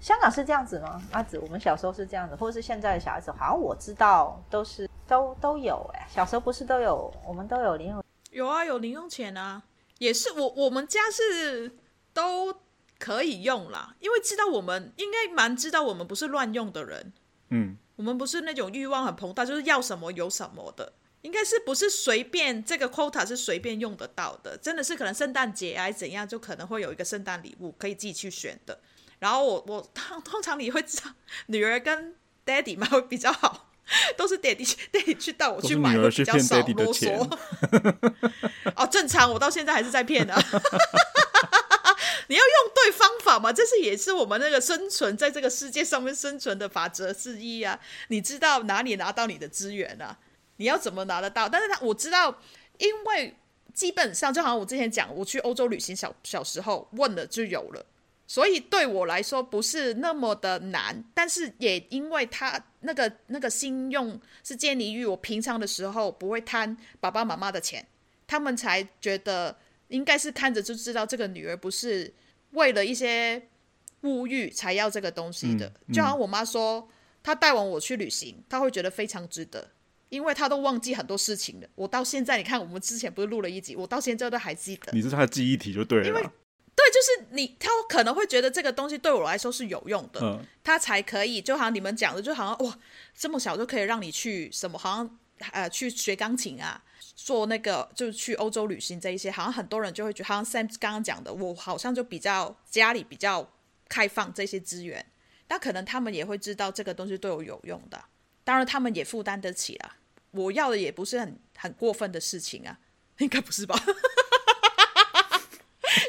[0.00, 1.00] 香港是这样子吗？
[1.12, 3.30] 阿紫，我们小时候是这样子，或者是现在的小孩子？
[3.30, 8.02] 好像我知道都是都都有哎、欸，小时候不是都有，我们都有零用
[8.32, 9.62] 有啊，有零用钱啊，
[9.98, 11.76] 也是我我们家是
[12.12, 12.52] 都。
[13.00, 17.12] 可以用啦，因为知道我们应该蛮知道我们不是乱用的人，
[17.48, 20.92] 嗯，我们不是那种欲望很膨大，就是要什么有什么的，
[21.22, 28.78] 应该是不是随便这个 quota 是随便用得到的，真的是可能圣诞节啊怎样，就可能会有一个圣诞礼物可以自己去选的。
[29.18, 29.90] 然后我我
[30.22, 31.10] 通常你会知道，
[31.46, 33.70] 女儿跟 daddy 嘛会比较好，
[34.16, 37.38] 都是 daddy daddy 去带我去买会比较少啰嗦。
[38.76, 40.42] 哦，正常，我到现在还是在骗啊。
[42.30, 43.52] 你要用对方法嘛？
[43.52, 47.80] 这是也是我们那个生存在这个世界上面生存的法则之一啊！
[48.06, 50.16] 你知道哪里拿到你的资源啊？
[50.58, 51.48] 你要怎么拿得到？
[51.48, 52.40] 但是他我知道，
[52.78, 53.34] 因为
[53.74, 57.84] 基本上就好像我之前讲，我去欧洲旅行小小时候问了就有了，
[58.28, 61.02] 所以对我来说不是那么的难。
[61.12, 67.84] 但是也因为他那个那个信用是建立于我平常的时候不会贪爸爸妈妈的钱，
[68.28, 69.56] 他们才觉得。
[69.90, 72.12] 应该是看着就知道这个女儿不是
[72.52, 73.48] 为了一些
[74.02, 75.70] 物欲才要这个东西的。
[75.92, 76.88] 就好像我妈说，
[77.22, 79.72] 她带完我去旅行，她会觉得非常值得，
[80.08, 81.68] 因为她都忘记很多事情了。
[81.74, 84.92] 我到现在，你看我们之前不是录了一集，我到现在都还记得。
[84.92, 86.06] 你是她的记忆体就对了。
[86.06, 91.42] 因为对，就是你，她可能会觉得这个东西对我来说是有用的，嗯、她才可以。
[91.42, 92.78] 就好像你们讲的，就好像哇，
[93.14, 95.18] 这么小就可以让你去什么，好像
[95.52, 96.82] 呃去学钢琴啊。
[97.22, 103.52] 做那个就是去欧洲旅行这一些，好像很多人就会觉得，好像 Sam 刚刚讲的，我好像就比较家里比较
[103.88, 105.04] 开放这些资源，
[105.48, 108.02] 那可能他们也会知道这个东西对我有用的，
[108.42, 109.96] 当然他们也负担得起啦。
[110.30, 112.78] 我要的也不是很很过分的事情啊，
[113.18, 113.78] 应该不是吧？
[113.84, 113.92] 因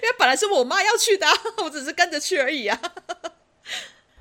[0.08, 1.28] 为本来是我妈要去的，
[1.64, 2.80] 我只是跟着去而已啊，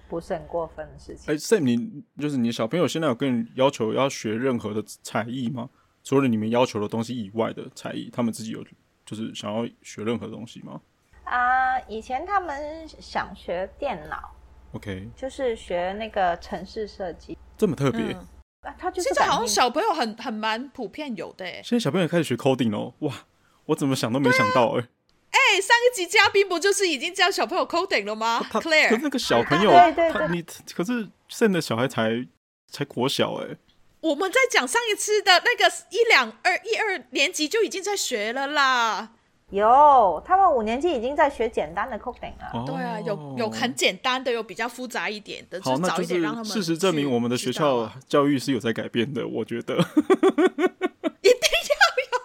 [0.09, 1.33] 不是很过分的事情。
[1.33, 5.71] 哎，Sam，你就是你小朋友现在有跟你要求要学任何的才艺吗？
[6.03, 8.65] 除了你们要求的东西以外的才艺，他们自己有
[9.05, 10.81] 就是想要学任何东西吗？
[11.25, 14.35] 啊、呃，以前他们想学电脑
[14.73, 18.01] ，OK，就是学那个城市设计，这么特别。
[18.01, 18.27] 嗯
[18.63, 23.27] 啊、他就是现在好像小朋友很很蛮普遍有的，现在小朋友开始学 coding 哦，哇，
[23.67, 24.87] 我怎么想都没想到哎。
[25.31, 30.43] 哎、上一集嘉宾不就是已经教小朋友 coding 了吗？Claire，可是那个小朋友，啊、对对对他你
[30.75, 32.27] 可是现在的小孩才
[32.67, 33.57] 才国小哎。
[34.01, 39.11] 我们在讲上一次的那个一两二一二年级就已经在学了啦，
[39.51, 42.51] 有他们五年级已经在学简单的 coding 了。
[42.55, 46.45] 哦、对啊，有有很简单的，有比较复杂一点的，就是早一点让他们。
[46.47, 49.75] 事实证明，我们的学校教育是有在改变的，我觉得。
[51.21, 51.81] 一定要
[52.11, 52.17] 有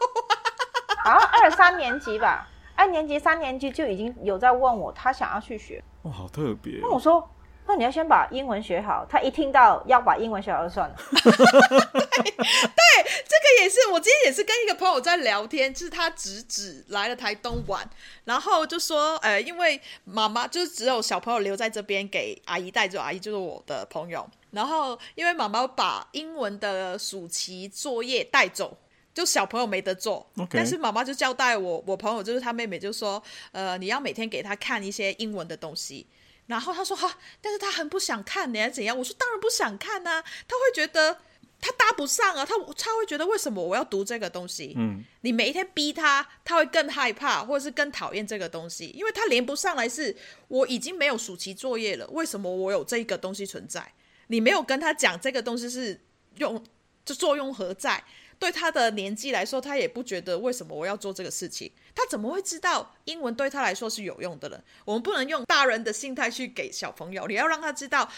[1.04, 1.14] 啊！
[1.14, 5.84] 好像二三年级吧，二年级三年级就已经有在问我，他想要去学。
[6.04, 6.80] 哇，好特别、哦。
[6.84, 7.30] 那我说。
[7.68, 9.06] 那你要先把英文学好。
[9.10, 10.96] 他一听到要把英文学好就算了。
[11.12, 12.84] 对，对，
[13.28, 13.88] 这个也是。
[13.92, 17.88] 我今天也是跟一个朋友在聊天，就是他侄子来了台东玩，
[18.26, 24.28] 然后就说，呃，因为妈妈就是只有小朋友留在这边给阿姨带走，阿姨就是我的朋友。
[24.52, 28.78] 然后因为妈妈把英文的暑期作业带走，
[29.14, 30.26] 就小朋友没得做。
[30.50, 36.06] 但是妈妈就交代我，我朋友就是他妹妹，就说，呃，你要每天给他看一些英文的东西。
[36.48, 38.98] 然后他说哈，但是他很不想看，你还怎样？
[38.98, 41.18] 我说当然不想看呐、啊，他会觉得
[41.60, 44.74] 他搭不上啊，他他会觉得为什么我要读这个东西？
[44.78, 50.16] 嗯，你每一天逼他，他会更害怕，或者是更讨厌这个东西，因为他连不上来是，
[50.48, 53.94] 我已经没有暑期作业了，为什么我有这个东西存在？
[54.28, 56.00] 你没有跟他讲这个东西是
[56.38, 56.64] 用，
[57.04, 58.04] 就作用何在？
[58.38, 61.72] 对他的年纪来说，他也不觉得为什么我要做这个事情。
[61.94, 64.60] 他怎么会知道英文对他来说是有用的呢？
[64.84, 68.10] 我们不能用大人的心态去给小朋友，你要让他知道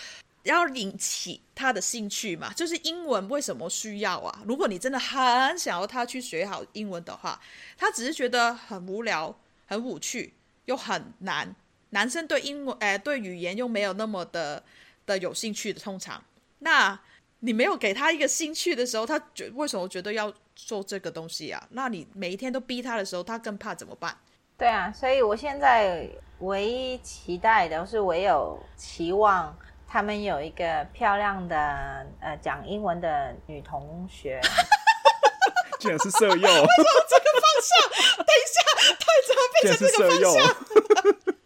[0.44, 4.42] 要引起他的兴趣嘛，就是英文为什么需要啊？
[4.46, 7.40] 如果你真的很想要他去学好英文的话，
[7.78, 10.34] 他只是觉得很无聊、很无趣
[10.66, 11.56] 又很难。
[11.92, 14.64] 男生对英文，哎、对语言又没有那么的
[15.06, 16.24] 的有兴趣的，通常，
[16.60, 17.00] 那
[17.40, 21.64] 你没有给他一个兴趣的时候，他觉为什么觉得要做这个东西啊？
[21.72, 24.18] 那你每一天都逼他的时候，他更怕怎么办？
[24.58, 26.10] 对啊，所以我现在
[26.40, 29.56] 唯一期待的是，唯有期望
[29.88, 34.42] 他们有一个漂亮的呃讲英文的女同学。
[35.80, 36.36] 竟然是色诱？
[36.36, 36.68] 为什么
[37.08, 37.70] 这个方向？
[38.18, 38.58] 等一下，
[38.98, 40.36] 他怎么变成这个方向？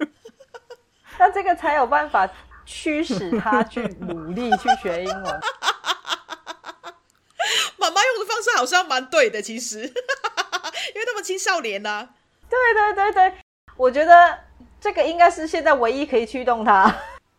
[1.20, 2.26] 那这个才有办法
[2.66, 5.42] 驱使他去努力去学英文。
[7.78, 12.10] 妈妈用的方式好像蛮对的，其实， 因为他们青少年呢、啊。
[12.48, 13.34] 对对对对，
[13.76, 14.38] 我觉得
[14.80, 16.84] 这个应该是现在唯一可以驱动他。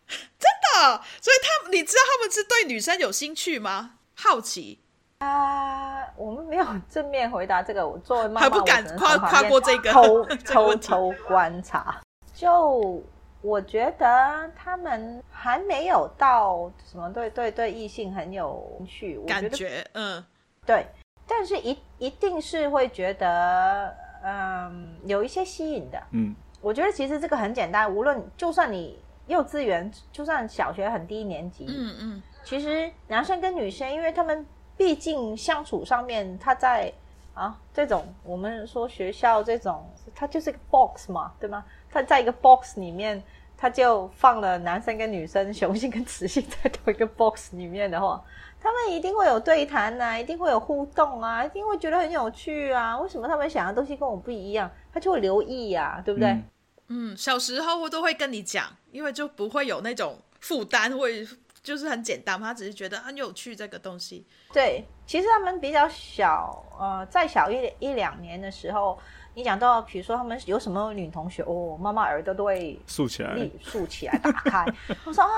[0.09, 0.51] 真
[0.83, 3.99] 的，所以他，你知道他们是对女生有兴趣吗？
[4.17, 4.81] 好奇
[5.19, 12.01] 啊，uh, 我们没有正面回答这个，我作为妈妈，还不敢跨跨过这个偷 偷偷观察。
[12.35, 13.01] 就
[13.43, 20.25] 我觉得他们还没有到什么对对对异性很有兴趣，感觉嗯，
[20.67, 20.85] 对，
[21.33, 23.97] 但是一一定是会觉得。
[24.25, 26.01] 嗯，有一些吸引的。
[26.13, 36.93] 嗯，我觉得其实这个很简单，无论就算你幼稚园，就算小学很低年级，嗯嗯，其实男生跟女生，因为他们毕竟相处上面，他在
[37.35, 41.65] 啊这种我们说学校这种，它就是一个 box 嘛，对吗？
[41.91, 43.21] 他在一个 box 里面，
[43.57, 48.23] 他就放了男生跟女生，雄性跟雌性在同一个 box 里面的话。
[48.63, 52.97] 他们一定会有对谈呐、啊，一定会有互动啊，一定会觉得很有趣啊。
[53.01, 54.71] 为什么他们想的东西跟我不一样？
[54.95, 56.29] 他就会留意呀、啊，对不对？
[56.29, 56.45] 嗯，
[56.89, 61.27] 嗯，小时候我都会跟你讲，因为就不会有那种负担，会
[61.61, 64.25] 就是很简单，他只是觉得很有趣这个东西。
[64.53, 68.97] 对，其实他们比较小，呃，再小一一两年的时候，
[69.35, 74.65] 你讲到，比如说他们有什么女同学，哦，妈妈耳朵都会竖起来，竖起来，打开。
[75.05, 75.31] 我说啊。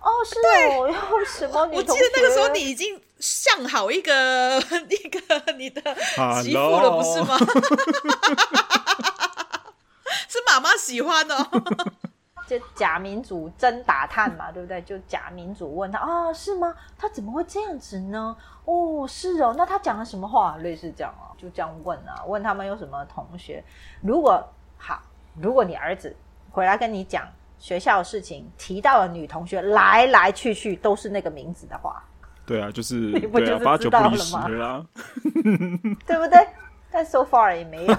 [0.00, 1.66] 哦，是哦，有 什么？
[1.72, 5.80] 我记得那个时候你已经像好一个 一个你的
[6.42, 7.36] 媳妇了，不是吗？
[10.28, 11.48] 是妈妈喜欢的、哦，
[12.46, 14.80] 就假民主真打探嘛，对不对？
[14.82, 16.72] 就假民主问他啊，是吗？
[16.96, 18.36] 他怎么会这样子呢？
[18.64, 20.56] 哦，是哦，那他讲了什么话？
[20.58, 23.64] 类似这样啊，就这样问啊，问他们有什么同学。
[24.02, 24.46] 如果
[24.78, 25.02] 好，
[25.40, 26.14] 如果你儿子
[26.52, 27.26] 回来跟你讲。
[27.58, 32.02] 学校的事情提到了女同学来来去去都是那个名字的话，
[32.44, 34.46] 对啊，就是 你不就是知道了吗？
[34.46, 34.86] 对啊，
[36.06, 36.46] 对不对？
[36.90, 37.94] 但 so far 也没有。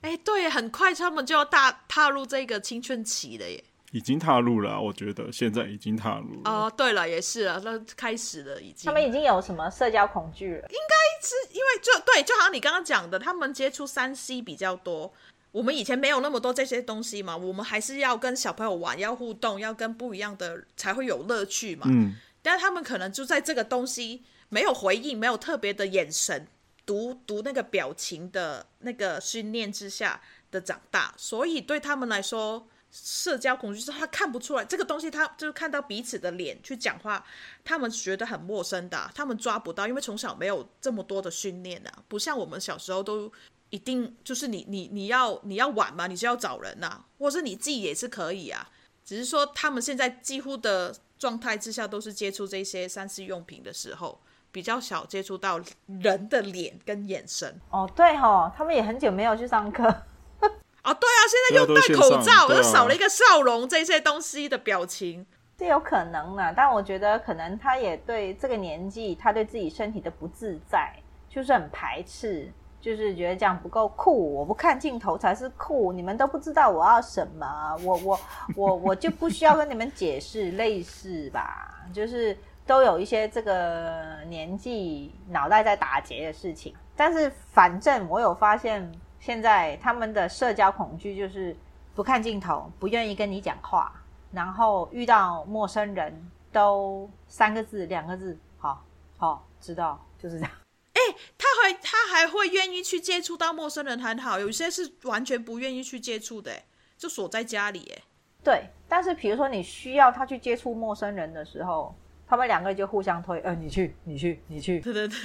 [0.00, 3.62] 哎、欸，对，很快他们就要大踏入这个青春期了耶，
[3.92, 6.50] 已经踏入了，我觉得现在已经踏入了。
[6.50, 8.86] 哦，对了，也是啊，那开始了，已经。
[8.86, 10.66] 他们已经有什么社交恐惧了？
[10.68, 15.12] 应该是因为就对，就好像你刚刚讲的，他们接触三 C 比较多。
[15.52, 21.86] 我们以前没有那么多这些东西嘛，我们还是要跟小朋友玩，要互动，要跟不一样的才会有乐趣嘛。
[21.90, 26.48] 嗯，但他们可能就在这个东西没有回应，没有特别的眼神，
[26.86, 37.22] 读读那个表情的那个训练之下的长大，所以对他们来说，社交恐惧是他看不出来这个东西，他就是看到彼此的脸去讲话，
[37.62, 43.30] 他们觉得很陌生的，他们抓不到，因为从小没有这么多的训练啊，不像我们小时候都。
[43.72, 48.68] 一定就是你你你要你要晚嘛，你就要找人呐、啊，或者是你自己也是可以啊。
[49.02, 54.20] 只是说他们现在几乎的状态之下都是接触这些三 C 用品的时候，
[54.50, 57.58] 比较少接触到人的脸跟眼神。
[57.70, 59.84] 哦，对哦，他们也很久没有去上课。
[59.84, 66.52] 啊， 对啊，现在又戴口罩，又少了一个笑容，这些东西的表情这有可能的。
[66.54, 70.94] 但我觉得可能他也对这个年纪，他对自己身体的不自在，
[71.30, 72.52] 就是很排斥。
[72.82, 78.20] 就是觉得这样不够酷，我不看镜头才是酷，你们都不知道我要什么，我我
[78.56, 81.86] 我我就不需要跟你们解释，类似吧？
[81.92, 91.56] 就是都有一些这个年纪脑袋在打结的事情，但是反正我有发现，现在他们的社交恐惧就是
[91.94, 93.92] 不看镜头，不愿意跟你讲话，
[94.32, 98.82] 然后遇到陌生人都三个字、两个字，好
[99.18, 100.61] 好知道，就是这样。
[101.10, 106.52] 欸、他还他还会愿意去接触到陌生人很好，有些是完全不愿意去接触的，
[106.96, 107.92] 就锁在家里。
[107.96, 108.02] 哎，
[108.44, 108.70] 对。
[108.88, 111.94] 但是比如说你需要他去接触陌生人的时候，
[112.26, 114.80] 他们两个就互相推，呃，你去，你去，你去。
[114.80, 115.18] 对对对。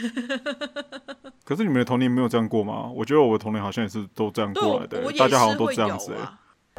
[1.44, 2.90] 可是你们的童年没有这样过吗？
[2.94, 6.16] 我觉得我的童年好像也是都这样过来的，大家好像都这样子。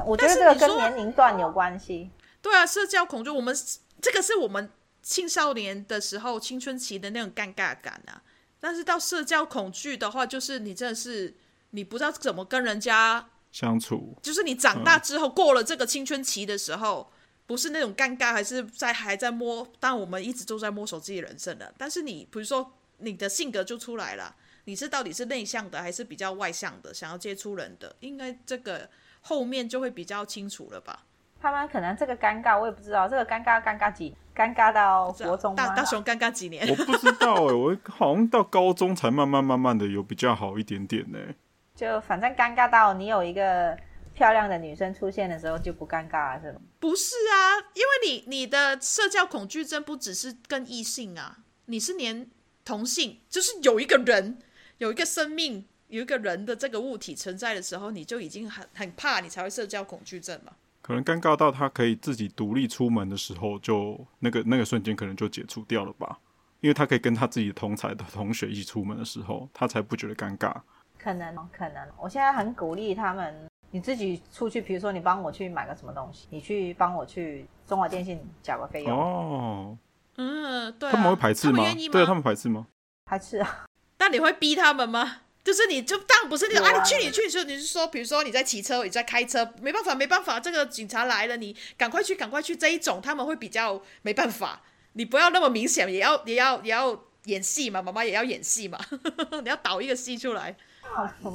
[0.07, 2.11] 我觉得这个跟年龄段有关系。
[2.41, 3.55] 对啊，社交恐惧，我们
[4.01, 4.71] 这个是我们
[5.03, 8.23] 青少年的时候青春期的那种尴尬感啊。
[8.61, 11.37] 但是到社交恐惧的话，就是你真的是
[11.71, 17.11] 你不知道怎么跟人家相处，就是你长大之后、嗯、过了这个青春期的时候，
[17.47, 19.67] 不是那种尴尬，还是在还在摸。
[19.79, 21.73] 但我们一直都在摸索自己人生的。
[21.79, 24.35] 但是你比如说你的性格就出来了，
[24.65, 28.91] 你是到底是内向的还是比较外向的，想要接触人的，应该这个
[29.21, 31.05] 后面就会比较清楚了吧。
[31.41, 33.09] 他们可能这个尴尬，我也不知道。
[33.09, 35.57] 这个尴尬尴尬几尴尬到国中吗？
[35.57, 36.65] 大大雄尴尬几年？
[36.69, 41.35] 我不知道哎、欸，我好像到高中才慢慢慢慢的有比较好一点点呢、欸。
[41.75, 43.77] 就反正尴尬到你有一个
[44.15, 46.61] 漂亮的女生出现的时候就不尴尬了，是吗？
[46.79, 52.31] 不是啊，因为你你的社交恐惧症不只是跟异性啊，你是连
[52.65, 54.39] 同性，就是有一个人
[54.79, 60.53] 有一个生命有一个人的这个物体存在的时候，你就已经很很怕，你才会社交恐惧症嘛。
[60.89, 66.19] 可能尴尬到他可以自己独立出门的时候，就那个那个瞬间可能就解除掉了吧，
[66.61, 70.51] 因为他可以跟他自己同才的同学一起出门的时候，他才不觉得尴尬。
[70.99, 78.99] 可能，可能，我现在很鼓励他们，你自己出去，比如说你帮我去买个什么东西，你去帮我去中华电信缴个费用。
[78.99, 79.77] 哦，
[80.17, 81.63] 嗯，对啊，他们会排斥吗？
[81.93, 82.67] 对啊，他们排斥吗？
[83.05, 83.67] 排斥啊。
[84.01, 85.17] 那你会逼他们吗？
[85.45, 94.61] 就是你就当然不是那种啊，啊，你去你去，就你是说，比如说你在骑车，你在开车，没办法没办法，这个警察来了，你赶快去赶快去这一种，他们会比较没办法。
[94.93, 98.79] 你不要那么明显，也要也要也要演戏嘛，妈妈也要演戏嘛，
[99.43, 100.55] 你要导一个戏出来。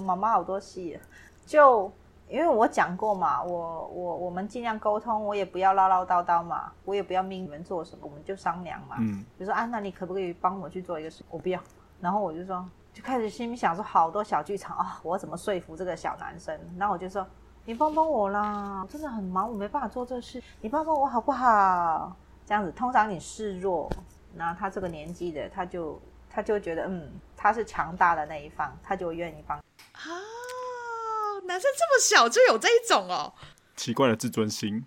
[0.06, 1.00] 妈妈好多戏，
[1.48, 1.92] 就
[2.30, 8.98] 因为我讲过嘛，我我我们尽量沟通，我也不要唠唠叨叨嘛，我也不要命你们做什么，我们就商量嘛。
[9.00, 11.24] 嗯，比如说啊，那你可不可以帮我去做一个事？
[11.32, 11.60] 我不要，
[12.00, 12.64] 然后我就说。
[12.94, 16.58] 就开始心里想说好多小剧场啊，我怎么说服这个小男生？
[16.78, 17.26] 然后我就说，
[17.66, 22.16] 你帮帮我啦，我真的很忙，我没办法做这事，你帮帮我好不好？
[22.46, 23.90] 这样子，通常你示弱，
[24.36, 29.58] 那他这个年纪的，他就他就觉得嗯，他是强大的那一方，他就愿意帮。
[29.58, 30.04] 啊，
[31.46, 33.34] 男生这么小就有这一种哦，
[33.76, 34.86] 奇怪的自尊心。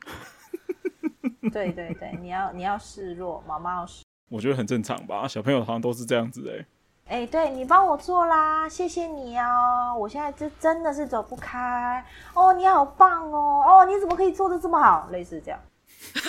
[1.53, 4.05] 对对对，你要你要示弱，妈妈要示。
[4.29, 6.67] 我觉得很正常吧，小朋友好像都是这样子哎。
[7.09, 9.97] 哎，对，你帮我做啦，谢谢你哦！
[9.97, 12.05] 我现在这真的是走不开
[12.35, 13.63] 哦，你好棒哦！
[13.65, 15.09] 哦，你怎么可以做的这么好？
[15.13, 15.61] 类似这样，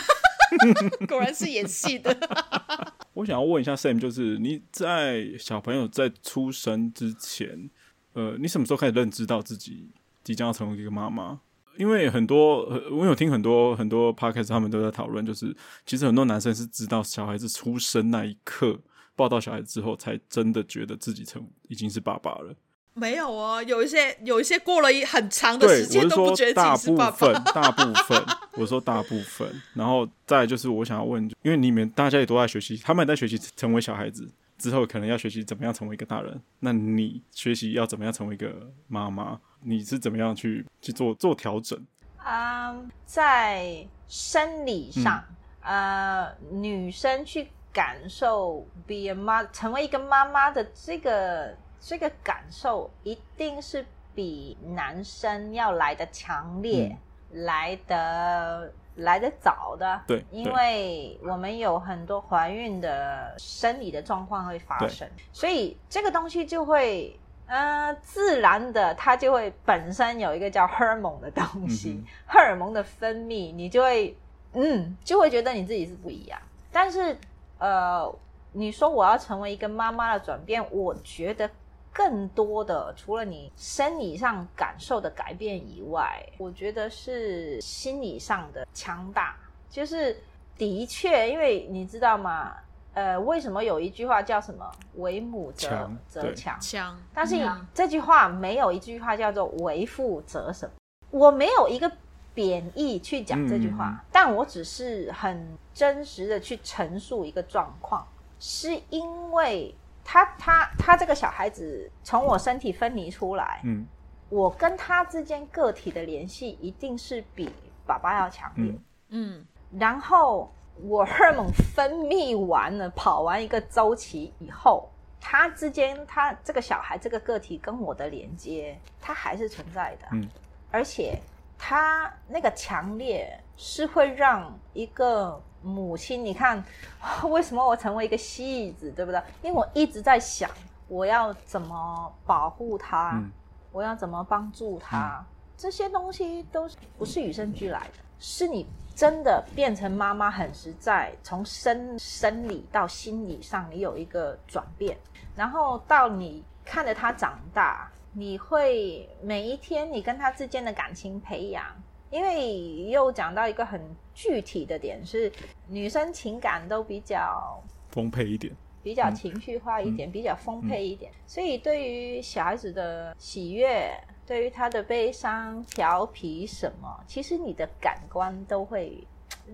[1.09, 2.15] 果然是演戏的。
[3.15, 7.71] 我想要问一下 Sam，就是你在小朋友在出生之前，
[8.13, 9.89] 呃，你什么时候开始认知到自己
[10.23, 11.39] 即将要成为一个妈妈？
[11.77, 12.59] 因为很多，
[12.91, 15.57] 我有听很多很多 podcast，他们都在讨论，就是
[15.87, 18.79] 其实很多男生是知道小孩子出生那一刻。
[19.17, 22.55] 抱到小孩之后，才真的觉得自己成已经是爸爸了。
[22.93, 27.11] 没有哦，有一些有一些过了一很长的时间都不觉得自己是爸爸。
[27.11, 29.61] 大部分，大部分，我说大部分。
[29.75, 36.41] 然后再来就是我想要问，因为你们大家也都在学习，他们也在学习成为小孩子之后，可能要学习怎么样成为一个大人。
[36.59, 39.39] 那你学习要怎么样成为一个妈妈？
[39.61, 41.79] 你是怎么样去去做做调整？
[42.25, 45.23] 嗯，um, 在生理上，
[45.61, 47.47] 呃、嗯，uh, 女生去。
[47.77, 56.97] 感受 be a mother 成为一个妈妈的这个这个感受，一定是比男生要来的强烈，
[57.31, 60.01] 嗯、来的来的早的。
[60.07, 67.15] 对，因为我们有很多怀孕的生理的状况会发生，所以这个东西就会，
[67.45, 74.17] 呃，自然的，它就会本身有一个叫荷尔蒙的东西，嗯、荷尔蒙的分泌，你就会，
[74.53, 77.15] 嗯，就会觉得你自己是不一样，但是。
[77.59, 78.13] 呃，
[78.51, 81.49] 你说我要成为一个妈妈的转变，我觉得
[81.91, 89.35] 更多的除了你生理上感受的改变以外，我觉得是心理上的强大。
[89.69, 90.15] 就是
[90.57, 92.55] 的确，因为你知道吗？
[92.93, 96.57] 呃，为什么有一句话叫什么“为母则则强”？
[96.61, 97.35] 强，但是
[97.73, 100.71] 这句话没有一句话叫做“为父则什么”。
[101.11, 101.91] 我没有一个。
[102.37, 108.07] 贬义去讲这句话，嗯、但我只是很真实的去陈述一个状况，
[108.39, 109.73] 是因为
[110.03, 113.87] 他他他这个小孩子从我身体分离出来，嗯，
[114.29, 117.49] 我跟他之间个体的联系一定是比
[117.87, 118.71] 爸爸要强烈，
[119.09, 124.87] 嗯，然后我荷尔蒙分泌完了，跑完一个周期以后，
[125.19, 130.29] 他之间他这个小孩这个个体跟我的连接，他还是存在的，嗯，
[130.69, 131.19] 而且。
[131.57, 136.63] 他那个强烈是会让一个母亲，你看，
[137.29, 139.21] 为什么我成为一个戏子，对不对？
[139.41, 140.49] 因为我一直在想，
[140.87, 143.31] 我要怎么保护他，嗯、
[143.71, 145.19] 我要怎么帮助他。
[145.19, 145.25] 嗯、
[145.57, 154.97] 这些东西都不是与生俱来的，是你真的变成妈妈很实在，从生生理到心理上你有一个转变，
[155.35, 161.63] 然后到你看着他长大，你会每一天你跟他之间的感情培养，
[162.09, 163.79] 因为又讲到一个很
[164.15, 165.31] 具体的点是，
[165.67, 167.61] 女生情感都比较
[167.91, 168.51] 丰沛一点。
[168.81, 173.91] 比较情绪化一点，嗯、比较丰沛一点，嗯、所以对于小孩子的喜悦，
[174.25, 179.05] 对于他的悲伤、调皮什么，其实你的感官都会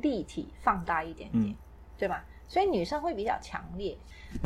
[0.02, 1.56] 立体放大一点点，嗯、
[1.98, 2.24] 对吧？
[2.48, 3.98] 所以女生会比较强烈。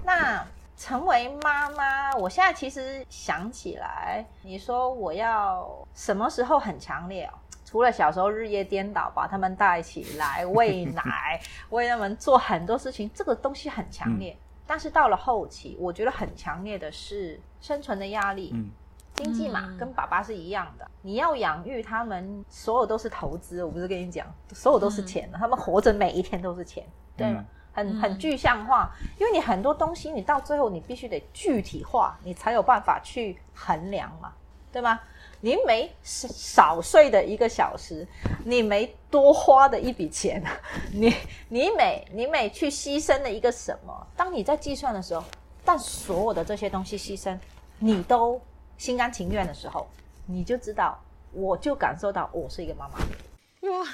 [0.05, 0.47] 那
[0.77, 7.33] 成为妈妈，我现在其实想起来，你说我要什么时候很强烈哦？
[7.65, 14.31] 除了小时候日夜颠倒，把他们带起来喂奶，为他们做很多事情，这个东西很强烈。
[14.31, 18.69] 嗯但是到了后期，我觉得很强烈的是生存的压力，嗯，
[19.15, 20.85] 经济嘛，嗯、跟爸爸是一样的。
[21.01, 23.63] 你要养育他们，所有都是投资。
[23.63, 27.39] 我不是跟你讲，所有都是钱，嗯、他们活着每一天都是钱，对吗？
[27.39, 27.45] 嗯、
[27.77, 34.33] 很很具象化，因为你很多东西，你到最后你必须得具体化，你才有办法去衡量嘛，
[34.71, 34.99] 对吗？
[35.41, 38.07] 你每少睡的一个小时，
[38.43, 40.43] 你没多花的一笔钱，
[40.91, 41.13] 你
[41.49, 44.07] 你每你每去牺牲的一个什么？
[44.15, 45.23] 当你在计算的时候，
[45.63, 47.37] 但所有的这些东西牺牲，
[47.77, 48.41] 你都
[48.79, 49.87] 心甘情愿的时候，
[50.25, 50.99] 你就知道，
[51.31, 52.97] 我就感受到我是一个妈妈。
[53.69, 53.85] 哇！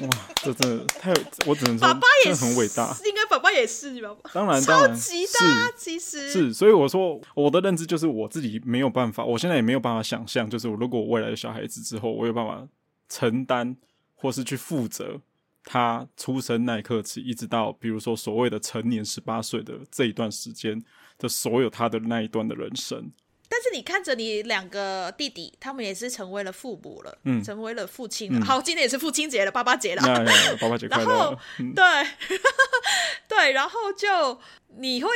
[0.00, 1.12] 哇，这真的太……
[1.46, 2.96] 我只能说，爸爸也是很伟大。
[3.04, 4.16] 应该爸爸也是吧？
[4.32, 6.54] 当然，当然，超级大，其实是。
[6.54, 12.66] 所以我说，我的认知就是我自己没有办法，我现在也没有办法想象，就是如果我未来的小孩子之后，我有办法
[13.08, 13.76] 承担
[14.14, 15.20] 或是去负责
[15.64, 20.82] 他出生那一刻起，一直到比如说所谓的成年十八岁的这一段时间
[21.18, 23.12] 的所有他的那一段的人生。
[23.52, 28.38] 但是你看着你两个弟弟，他们也是成为了父母了，嗯，成为了父亲了。
[28.38, 30.24] 嗯、好，今天也是父亲节了，爸爸节了，嗯、
[30.60, 31.04] 爸爸节快乐。
[31.10, 31.84] 然后，嗯、对，
[33.26, 34.38] 对，然后就
[34.76, 35.10] 你会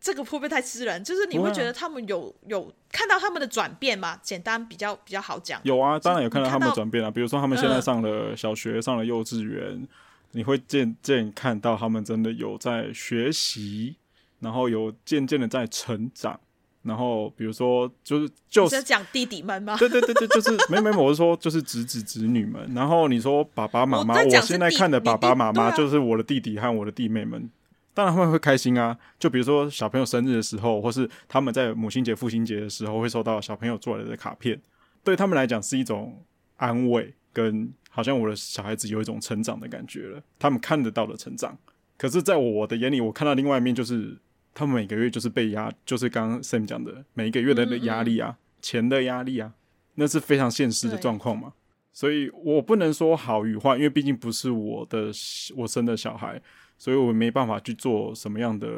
[0.00, 1.02] 这个会不会太私人？
[1.02, 4.16] 就是你会觉得他们有有看到他们的转变吗？
[4.22, 5.60] 简单比较比较好讲。
[5.64, 7.10] 有啊，当然有看到他们的转变啊。
[7.10, 9.84] 比如说他们现在上了小学，嗯、上了幼稚园，
[10.30, 13.96] 你会渐渐看到他们真的有在学习，
[14.38, 16.38] 然后有渐渐的在成长。
[16.84, 19.74] 然后，比如说，就是就是讲弟弟们吗？
[19.78, 22.70] 对对对对，就是没没没，我是说，就是侄子侄女们。
[22.74, 27.48] 然后你说爸爸妈妈，我，我现在看的爸爸妈妈就是我的弟弟和我的弟妹们，啊、
[27.94, 28.94] 当然他们会开心啊。
[29.18, 34.60] 就比如说小朋友生日的时候，或是他们在母亲节、父亲节的时候，会收到小朋友做来的卡片，
[35.02, 36.22] 对他们来讲是一种
[36.58, 40.22] 安慰，跟好像我的小孩子有一种成长的感觉了。
[40.38, 41.56] 他们看得到的成长，
[41.96, 44.18] 可是在我的眼里，我看到另外一面就是。
[44.54, 49.52] 他们每个月就是被压，就是刚刚 Sam 讲的每一个月的压力啊，嗯嗯钱的压力啊，
[49.96, 51.52] 那是非常现实的状况嘛。
[51.92, 55.12] 所以我不能说好与坏，因为毕竟不是我的
[55.54, 56.40] 我生的小孩，
[56.78, 58.68] 所以我没办法去做什么样的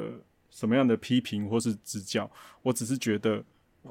[0.50, 2.30] 什么样的批评或是指教。
[2.62, 3.42] 我只是觉得，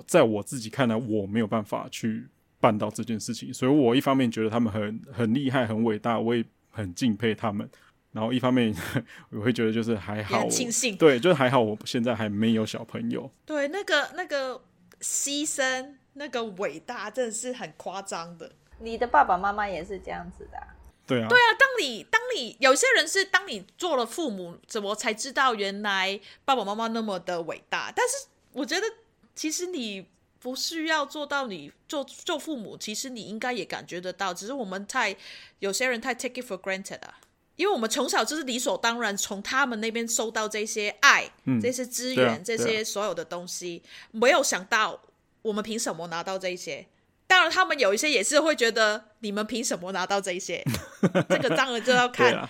[0.06, 2.28] 在我自己看来，我没有办法去
[2.60, 3.54] 办到这件事情。
[3.54, 7.68] 所以我一方面觉得他们很很厉害、很伟大，我也很敬佩他们。
[8.16, 8.74] 然后一方面，
[9.30, 13.30] 我会觉得就是还好，庆幸对，就是还好，我现在还没有小朋友。
[13.46, 14.62] 对，那个那个
[15.02, 18.50] 牺牲，那个伟大，真的是很夸张的。
[18.80, 20.68] 你的爸爸妈妈也是这样子的啊？
[21.06, 21.48] 对啊，对啊。
[21.60, 27.92] 当你当你有些人是当你做了父母，怎么才知道原来爸爸妈妈那么的伟大？
[27.94, 28.88] 但是我觉得，
[29.36, 30.08] 其实你
[30.40, 35.14] 不需要做到你做做父母，其实你应该也感觉得到，只是我们太
[35.60, 37.20] 有些人太 take it for granted 啊。
[37.56, 45.02] 因为我们从小就是理所当然从他们那边收到这些爱、嗯、这些资源、啊、这些所有的东西，啊、没有想到
[45.42, 46.86] 我们凭什么拿到这些？
[47.28, 50.64] 当然，他们有一些也是会觉得你们凭什么拿到这些？
[51.28, 52.48] 这个当然就要看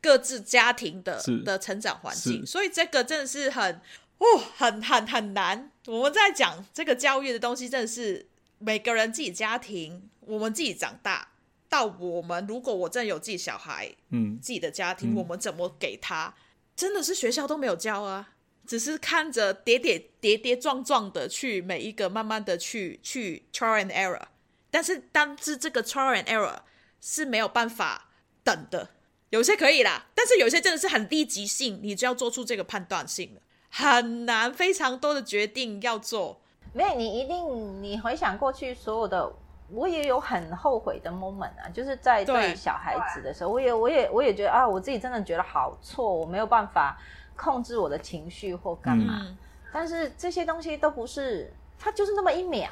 [0.00, 3.80] 各自家庭的、啊、的成长环境，所以这个真的是很
[4.18, 4.26] 哦，
[4.56, 5.70] 很很很难。
[5.86, 8.26] 我们在讲这个教育的东西，真的是
[8.58, 11.28] 每个人自己家庭，我们自己长大。
[11.68, 16.34] 到我们，如果我真的有自己小孩，嗯，自己的家庭，嗯、我们怎么给他？
[16.74, 18.34] 真的是学校都没有教啊，
[18.66, 24.22] 只是看着跌跌跌跌撞撞的去每一个慢慢的去去 trial and error，
[24.70, 26.58] 但是但是这个 trial and error
[27.00, 28.10] 是没有办法
[28.44, 28.90] 等的，
[29.30, 33.40] 有些可以啦，但是有些真的是很立即性，你就要做出这个判断性了，
[33.70, 36.42] 很难，非常多的决定要做。
[36.74, 39.32] 没有，你一定你回想过去所有的。
[39.68, 42.54] 我也有很后悔的 moment 啊，就是在对。
[42.54, 46.96] 小孩子的时候，我也我也我也觉得啊，我自己真的觉得好错，我没有办法
[47.36, 49.22] 控制我的情绪或干嘛。
[49.26, 49.36] 嗯、
[49.72, 52.68] 但是这些东西都不是，它就是那么一秒，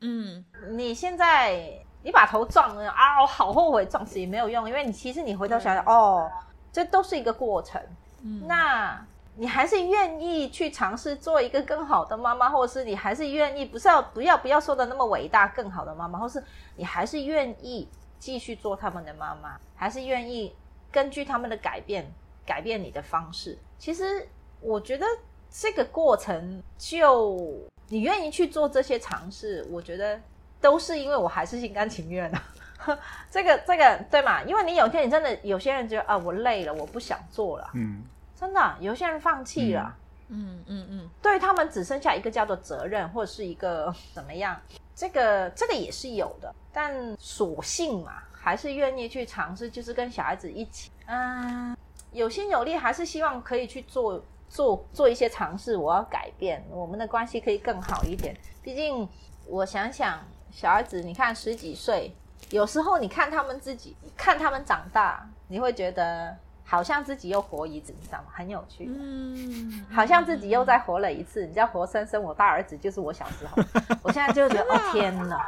[0.00, 1.62] 嗯，你现在
[2.02, 6.30] 你把头撞了啊，我好后悔，撞死也没有用，因为你其实你回头想想，哦，
[6.72, 7.80] 这都是一个过程。
[8.22, 9.04] 嗯，那
[9.36, 16.42] 你还是愿意去尝试做一个更好的妈妈，或者是你还是愿意不是要不要不要说的那么伟大，更好的妈妈，或是
[16.76, 20.54] 你还是愿意继续做他们的妈妈，还是愿意
[20.90, 22.12] 根据他们的改变
[22.46, 23.58] 改变你的方式。
[23.78, 24.28] 其实
[24.60, 25.06] 我觉得
[25.50, 27.60] 这个过程就。
[27.88, 30.18] 你愿意去做这些尝试，我觉得
[30.62, 32.38] 都是因为我还是心甘情愿的。
[33.30, 34.42] 这个这个对嘛？
[34.44, 37.68] 因为你有一天你真的有些人觉得啊，我累了，我不想做了。
[37.74, 38.02] 嗯，
[38.42, 39.96] 真的有些人放弃了。
[40.26, 44.60] 嗯嗯嗯，对他们只剩下一个叫做责任，或者是一个怎么样？
[44.96, 51.76] 这个这个也是有的，但索性嘛，还是愿意去尝试，就是跟小孩子一起，嗯，
[52.10, 54.20] 有心有力，还是希望可以去做。
[54.48, 58.36] 做做一些尝试，我要改变我们的关系可以更好一点。
[58.60, 59.08] 毕竟
[59.46, 62.14] 我想想，小孩子，你看十几岁，
[62.50, 66.36] 有时候你看他们自己，看他们长大，你会觉得
[66.72, 68.24] 好像自己又活一次，你知道吗？
[68.32, 71.44] 很有趣，嗯，好像自己又再活了一次。
[71.44, 73.62] 你知道，活生生我大儿子就是我小时候，
[74.02, 75.38] 我现在就觉得，哦天哪，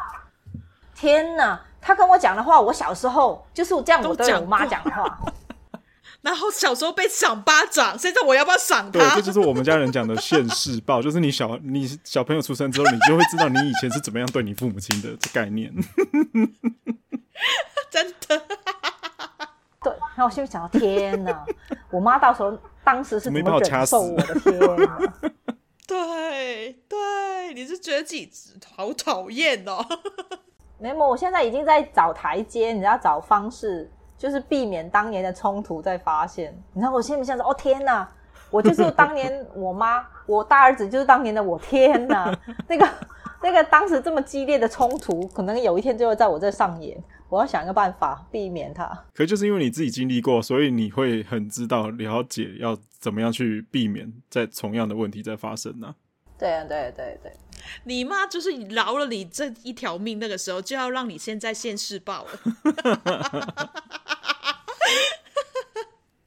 [0.95, 5.19] 天哪，他跟我讲的话，我小时候就是我这样，我对我妈讲的话。
[6.21, 8.99] 然后小时候被赏巴掌，现在我要不要赏他？
[8.99, 15.73] 对，这就是我们家人讲的现世报，就是你小你小朋友出生之后，你就会知道你以前是怎么样对你父母亲的这概念。
[17.91, 18.43] 真的，
[19.85, 19.93] 对。
[20.17, 21.45] 然后我心里想到，天哪，
[21.93, 24.99] 我妈到时候当时是怎么忍受我的天 哪？
[25.87, 28.29] 对对，你是觉得自己
[28.75, 29.85] 好讨厌哦？
[30.81, 33.89] 没有，我现在已经在找台阶，你要找方式。
[34.17, 38.09] 就是避免当年的冲突再发现，你知道我心里想说：哦天哪，
[38.49, 42.33] 我就是当年我妈，我大儿子就是当年的我，天哪，
[42.69, 42.89] 那个
[43.45, 46.99] 那个当时这么激烈的冲突，可能有一天就会在我这上演。
[47.29, 48.87] 我要想一个办法避免它。
[49.13, 55.95] 可就是因为你自己经历过，所以你会很知道了解要怎么样去避免再同样的问题再发生呢、啊？
[56.39, 57.33] 对啊，对对对，
[57.85, 62.31] 你妈就是饶了你这一条命，那个时候就要让你现在现世报了。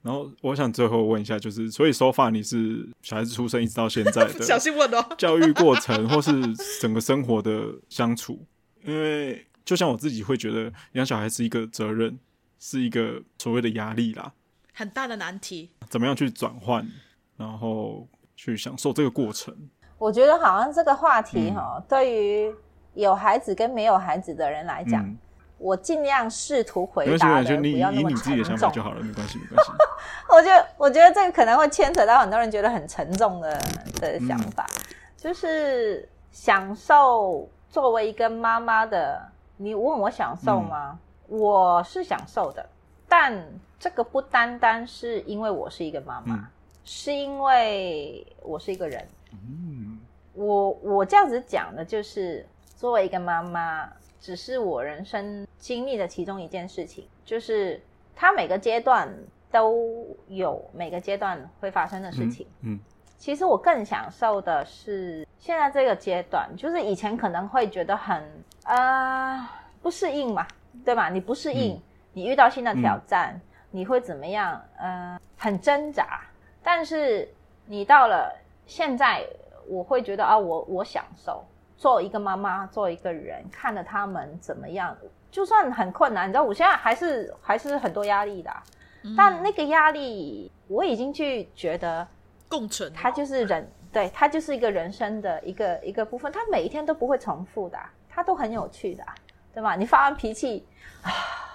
[0.08, 6.32] 然后我想最后问一下，就是所以 so far 你是小孩子出生一直到现在的 小心问哦，教育过程或是
[6.80, 8.40] 整个生活的相处，
[8.86, 12.18] 因为就像我自己会觉得养小孩是一个责任，
[12.58, 14.32] 是一个所谓的压力啦，
[14.74, 16.90] 很大的难题，怎么样去转换，
[17.36, 19.54] 然后去享受这个过程？
[19.98, 22.56] 我觉得好像这个话题哈、哦，嗯、对于
[22.94, 25.06] 有孩子跟没有孩子的人来讲。
[25.06, 25.18] 嗯
[25.60, 29.72] 我尽量试图回答的不要那么沉重就好了，没关系，没关系。
[30.30, 33.60] 我觉得，我觉得这个可能会牵扯到很多人觉得很沉重的
[34.00, 34.84] 的想法，嗯、
[35.18, 39.20] 就是享受作为一个妈妈的。
[39.60, 41.00] 你问我享受吗？
[41.28, 42.64] 嗯、我是享受的，
[43.10, 43.44] 但
[43.80, 46.46] 这个不单单是因为我是一个妈妈，嗯、
[46.84, 49.08] 是因为我是一个人。
[49.32, 49.98] 嗯，
[50.34, 52.46] 我我这样子讲的，就是
[52.76, 53.90] 作为一个妈妈。
[54.20, 57.82] 只是我人生经历的其中一件事情，就是
[58.16, 59.08] 他每个阶段
[59.52, 62.46] 都有每个阶段会发生的事情。
[62.62, 62.80] 嗯，嗯，
[63.18, 68.24] 其实我更享受的是现在这个阶段，就是以前可能会觉得很
[68.64, 69.50] 啊、呃、
[69.82, 70.46] 不适应嘛，
[70.84, 71.10] 对吧？
[71.10, 71.82] 你不适应，嗯、
[72.14, 73.42] 你遇到新的挑战，嗯、
[73.72, 74.62] 你会怎么样？
[74.78, 76.22] 呃，很挣扎。
[76.64, 77.28] 但是
[77.66, 79.26] 你到了现在，
[79.68, 81.44] 我会觉得啊，我我享受。
[81.78, 84.98] 做一个妈妈，做一个人，看着他们怎么样，
[85.30, 88.52] 就算很困难，你知道，我现在还是还是很多压力的，
[89.04, 92.06] 嗯、但那个压力我已经去觉得
[92.50, 97.78] 共存，它就是人，对，它就是一个人生的一个一个部分，它每一天都不会重复的，
[98.10, 99.04] 它都很有趣的，
[99.54, 99.76] 对吗？
[99.76, 100.66] 你发完脾气
[101.04, 101.12] 啊，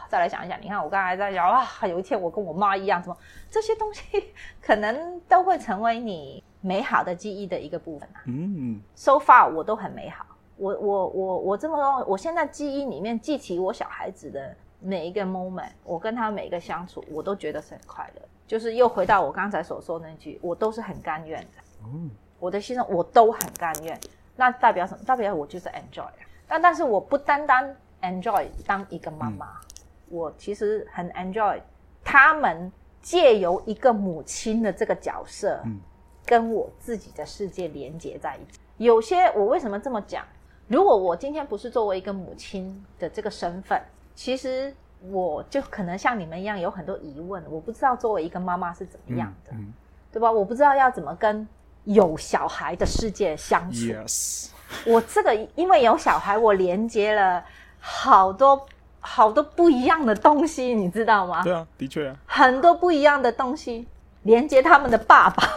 [0.09, 3.17] 再来想一想，你看我刚才在讲啊，有一天我跟我妈一样，什么
[3.51, 6.45] 这些东西可能都会成为你。
[6.63, 10.25] 美好的记忆的一个部分啊，嗯，so far 我都很美好。
[10.57, 18.23] 我我我我这么说，我现在记忆里面记起我小孩子的每一个 moment，我跟他每一个相处，我都觉得是很快乐。
[18.47, 21.47] 就是又回到我刚才所说的那句，我都是很甘愿的。
[21.85, 22.09] 嗯，
[22.39, 23.99] 我的牺牲我都很甘愿。
[24.37, 25.03] 那代表什么？
[25.05, 26.07] 代表我就是 enjoy。
[26.47, 29.67] 但但是我不单单 enjoy 当一个妈妈，嗯，
[30.11, 31.59] 我其实很 enjoy
[32.05, 35.61] 他们借由一个母亲的这个角色。
[35.65, 35.81] 嗯
[36.25, 38.59] 跟我自己的世界连接在一起。
[38.79, 40.25] 有些我为什么这么讲？
[40.69, 43.81] 如果我今天不是作为一个母亲的这个身份，
[44.15, 44.75] 其实
[45.11, 47.43] 我就可能像你们一样有很多疑问。
[47.51, 49.73] 我不知道作为一个妈妈是怎么样的，嗯嗯、
[50.13, 50.31] 对吧？
[50.31, 51.47] 我不知道要怎么跟
[51.85, 53.79] 有小孩的世界相处。
[53.79, 54.49] Yes.
[54.87, 57.45] 我这个因为有小孩，我连接了
[57.79, 58.65] 好多
[59.01, 61.43] 好多不一样的东西，你知道吗？
[61.43, 63.87] 对啊，的确啊，很多不一样的东西
[64.23, 65.53] 连接他们的爸爸，连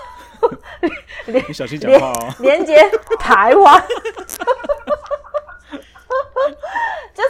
[1.47, 3.83] 你小心讲话哦，连接台湾，
[7.13, 7.29] 就是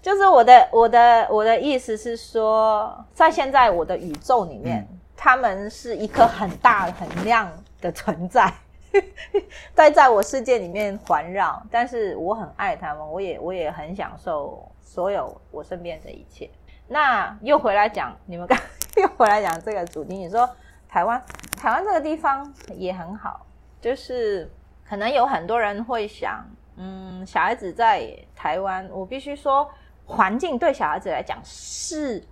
[0.00, 7.50] 就是我的我的我的意思是说，在现在我的宇宙里面，嗯、他们是一颗很大很亮
[7.80, 8.52] 的存在。
[9.74, 16.48] 在在我世界里面环绕，但是我很爱他们，我也我也很享受所有我身边的一切。
[16.88, 18.58] 那又回来讲，你们刚
[18.96, 20.48] 又回来讲这个主题，你说
[20.88, 21.22] 台湾
[21.56, 23.46] 台湾这个地方也很好，
[23.80, 24.50] 就是
[24.88, 26.44] 可能有很多人会想，
[26.76, 29.68] 嗯，小孩子在台湾，我必须说，
[30.06, 32.22] 环境对小孩子来讲是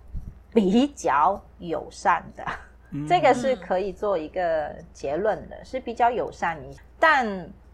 [0.51, 2.43] 比较友善的。
[3.05, 7.27] 这个是可以做一个结论的，是比较友善一，但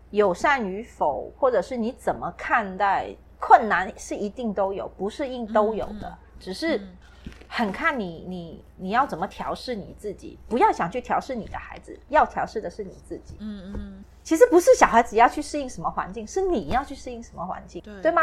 [0.10, 3.10] 友善与否，或者是你怎么看待
[3.40, 6.82] 困难，是一定都有，不是应都有的，只是
[7.48, 13.36] 很看你你你要怎么调试你自己，不要想去调试你的孩子，要调试的是你自己。
[13.40, 18.22] 嗯嗯，其实不是小孩子要去适应什么环境，是你要去适应什么环境，对，对吗？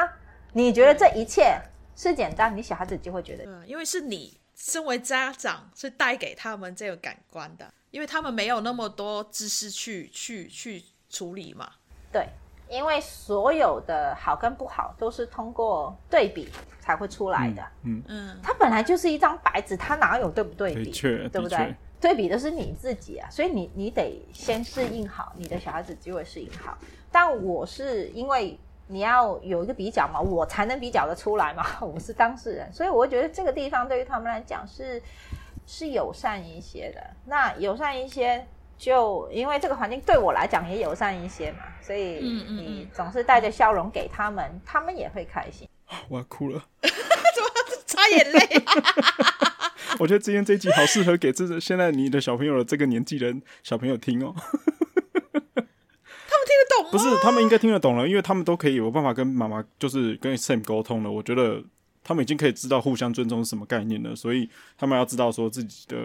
[0.52, 1.60] 你觉得这一切
[1.94, 4.38] 是简单，你小孩子就会觉得，对，因为是你。
[4.62, 11.66] 身为家长是带给他们这个感官的，因为他们没有那么多知识去去去处理嘛。
[12.12, 12.28] 对，
[12.70, 16.48] 因为所有的好跟不好都是通过对比
[16.80, 17.62] 才会出来的。
[17.82, 20.90] 嗯嗯，它本来就是一张白纸，它哪有对不对比？
[21.28, 21.74] 对不对？
[22.00, 26.78] 对比的是你自己啊，所以你你得先适应好，你的小孩子就会适应好。
[27.12, 28.58] 但我是因为。
[28.92, 31.64] 你要有一个比较嘛，我才能比较的出来嘛。
[31.80, 35.00] 我是当事人，所以我会觉得这个地方对于他们来讲是
[35.64, 37.00] 是友善一些的。
[37.24, 38.44] 那友善一些，
[38.80, 45.68] 就因为这个环境对我来讲也友善一些嘛，所以你总是带着笑容给他们，他们也会开心。
[46.08, 46.90] 我要哭了，怎
[47.44, 47.50] 么
[47.84, 48.64] 擦眼泪？
[50.00, 54.34] 我觉得今天这一集好适合给这个现在你的小朋友的这个年纪的小朋友听哦。
[56.50, 56.90] 听得懂吗？
[56.90, 61.10] 不是，他们应该听得懂了，因为他们都可以有办法跟妈妈，就是跟 Sam 沟通了。
[61.10, 61.62] 我觉得
[62.02, 65.96] 他们已经可以知道互相尊重是什么概念了，所以他们要知道说自己的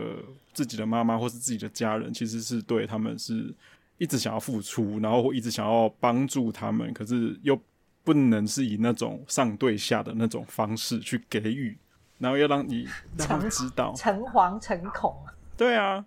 [0.56, 3.54] 自己的妈妈或是自己的家人，其实是对他们是
[4.00, 7.62] 一直想要付出，然后一直想要帮助他们，可是又
[8.04, 11.78] 不能是以那种上对下的那种方式去给予，
[12.18, 15.16] 然后要让你 让他们知道诚惶诚恐。
[15.56, 16.06] 对啊，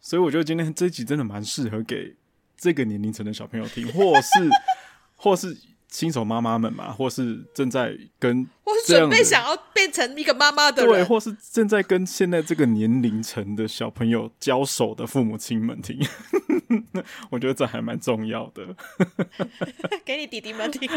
[0.00, 2.16] 所以我觉得今天这一集真的蛮适合给。
[2.56, 4.48] 这个年龄层的小朋友听，或是
[5.16, 5.54] 或是
[5.94, 15.96] 新手妈妈们嘛，或是正在跟，或是准备想要变成一个妈妈的人，对，或是正在跟现在这个年龄层的小朋友交手的父母亲们听，
[17.30, 18.74] 我觉得这还蛮重要的。
[20.04, 20.90] 给你弟弟们听，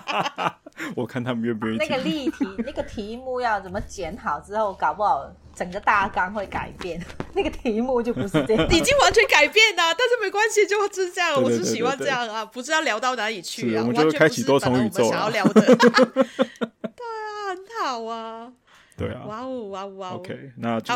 [0.94, 1.88] 我看他们愿不愿意听。
[1.88, 5.34] 那个例题，那个题目要怎么剪好之后，搞不好。
[5.60, 6.98] 整个大纲会改变，
[7.36, 11.34] 那个题目就不是这样， 已经完全改变了，但是没关系，就是这样。
[11.34, 15.60] 对对对对对，我是喜欢这样啊，不知道聊到哪里去啊，我们就开启多重宇宙想要聊的。
[15.76, 18.50] 对啊，很好啊。
[18.96, 19.20] 对啊。
[19.26, 20.14] 哇哦哇哦哇哦。
[20.14, 20.94] OK，那就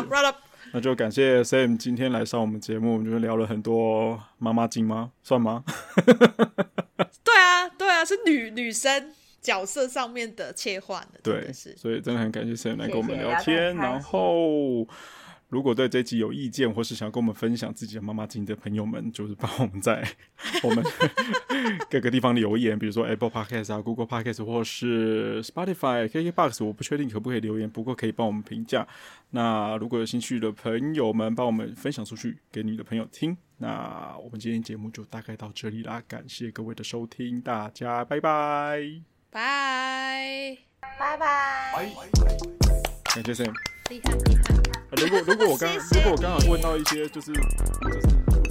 [0.73, 5.11] 那就感谢 Sam 今天来上我们节目，我们就聊了很多妈妈经吗？
[5.21, 5.63] 算吗？
[7.23, 9.13] 对啊，对啊，是女女生。
[9.45, 13.43] 角色上面的切换的，对，所以真的很感谢 Sam 来跟我们聊天。
[13.43, 14.87] 谢谢，然后，
[15.49, 20.03] 如果对这集有意见，或是想跟我们分享自己的妈妈经的朋友们，就是帮我们在
[20.63, 20.83] 我们
[21.89, 28.85] 各个地方留言， 比如说 Apple Podcast 啊、Google Podcast 或是 Spotify、KKBox，我不确定可不可以留言，不过可以帮我们评价。
[29.29, 33.37] 那如果有兴趣的朋友们，帮我们分享出去给你的朋友听。
[33.57, 39.14] 那我们今天节目就大概到这里啦，感谢各位的收听，大家拜拜。
[39.35, 40.57] 拜
[40.97, 41.91] 拜拜，
[43.13, 43.53] 感谢 Sam，
[43.89, 44.41] 厉害厉害。
[44.95, 48.44] 如果如果我刚如果我刚好问到一些就是就是。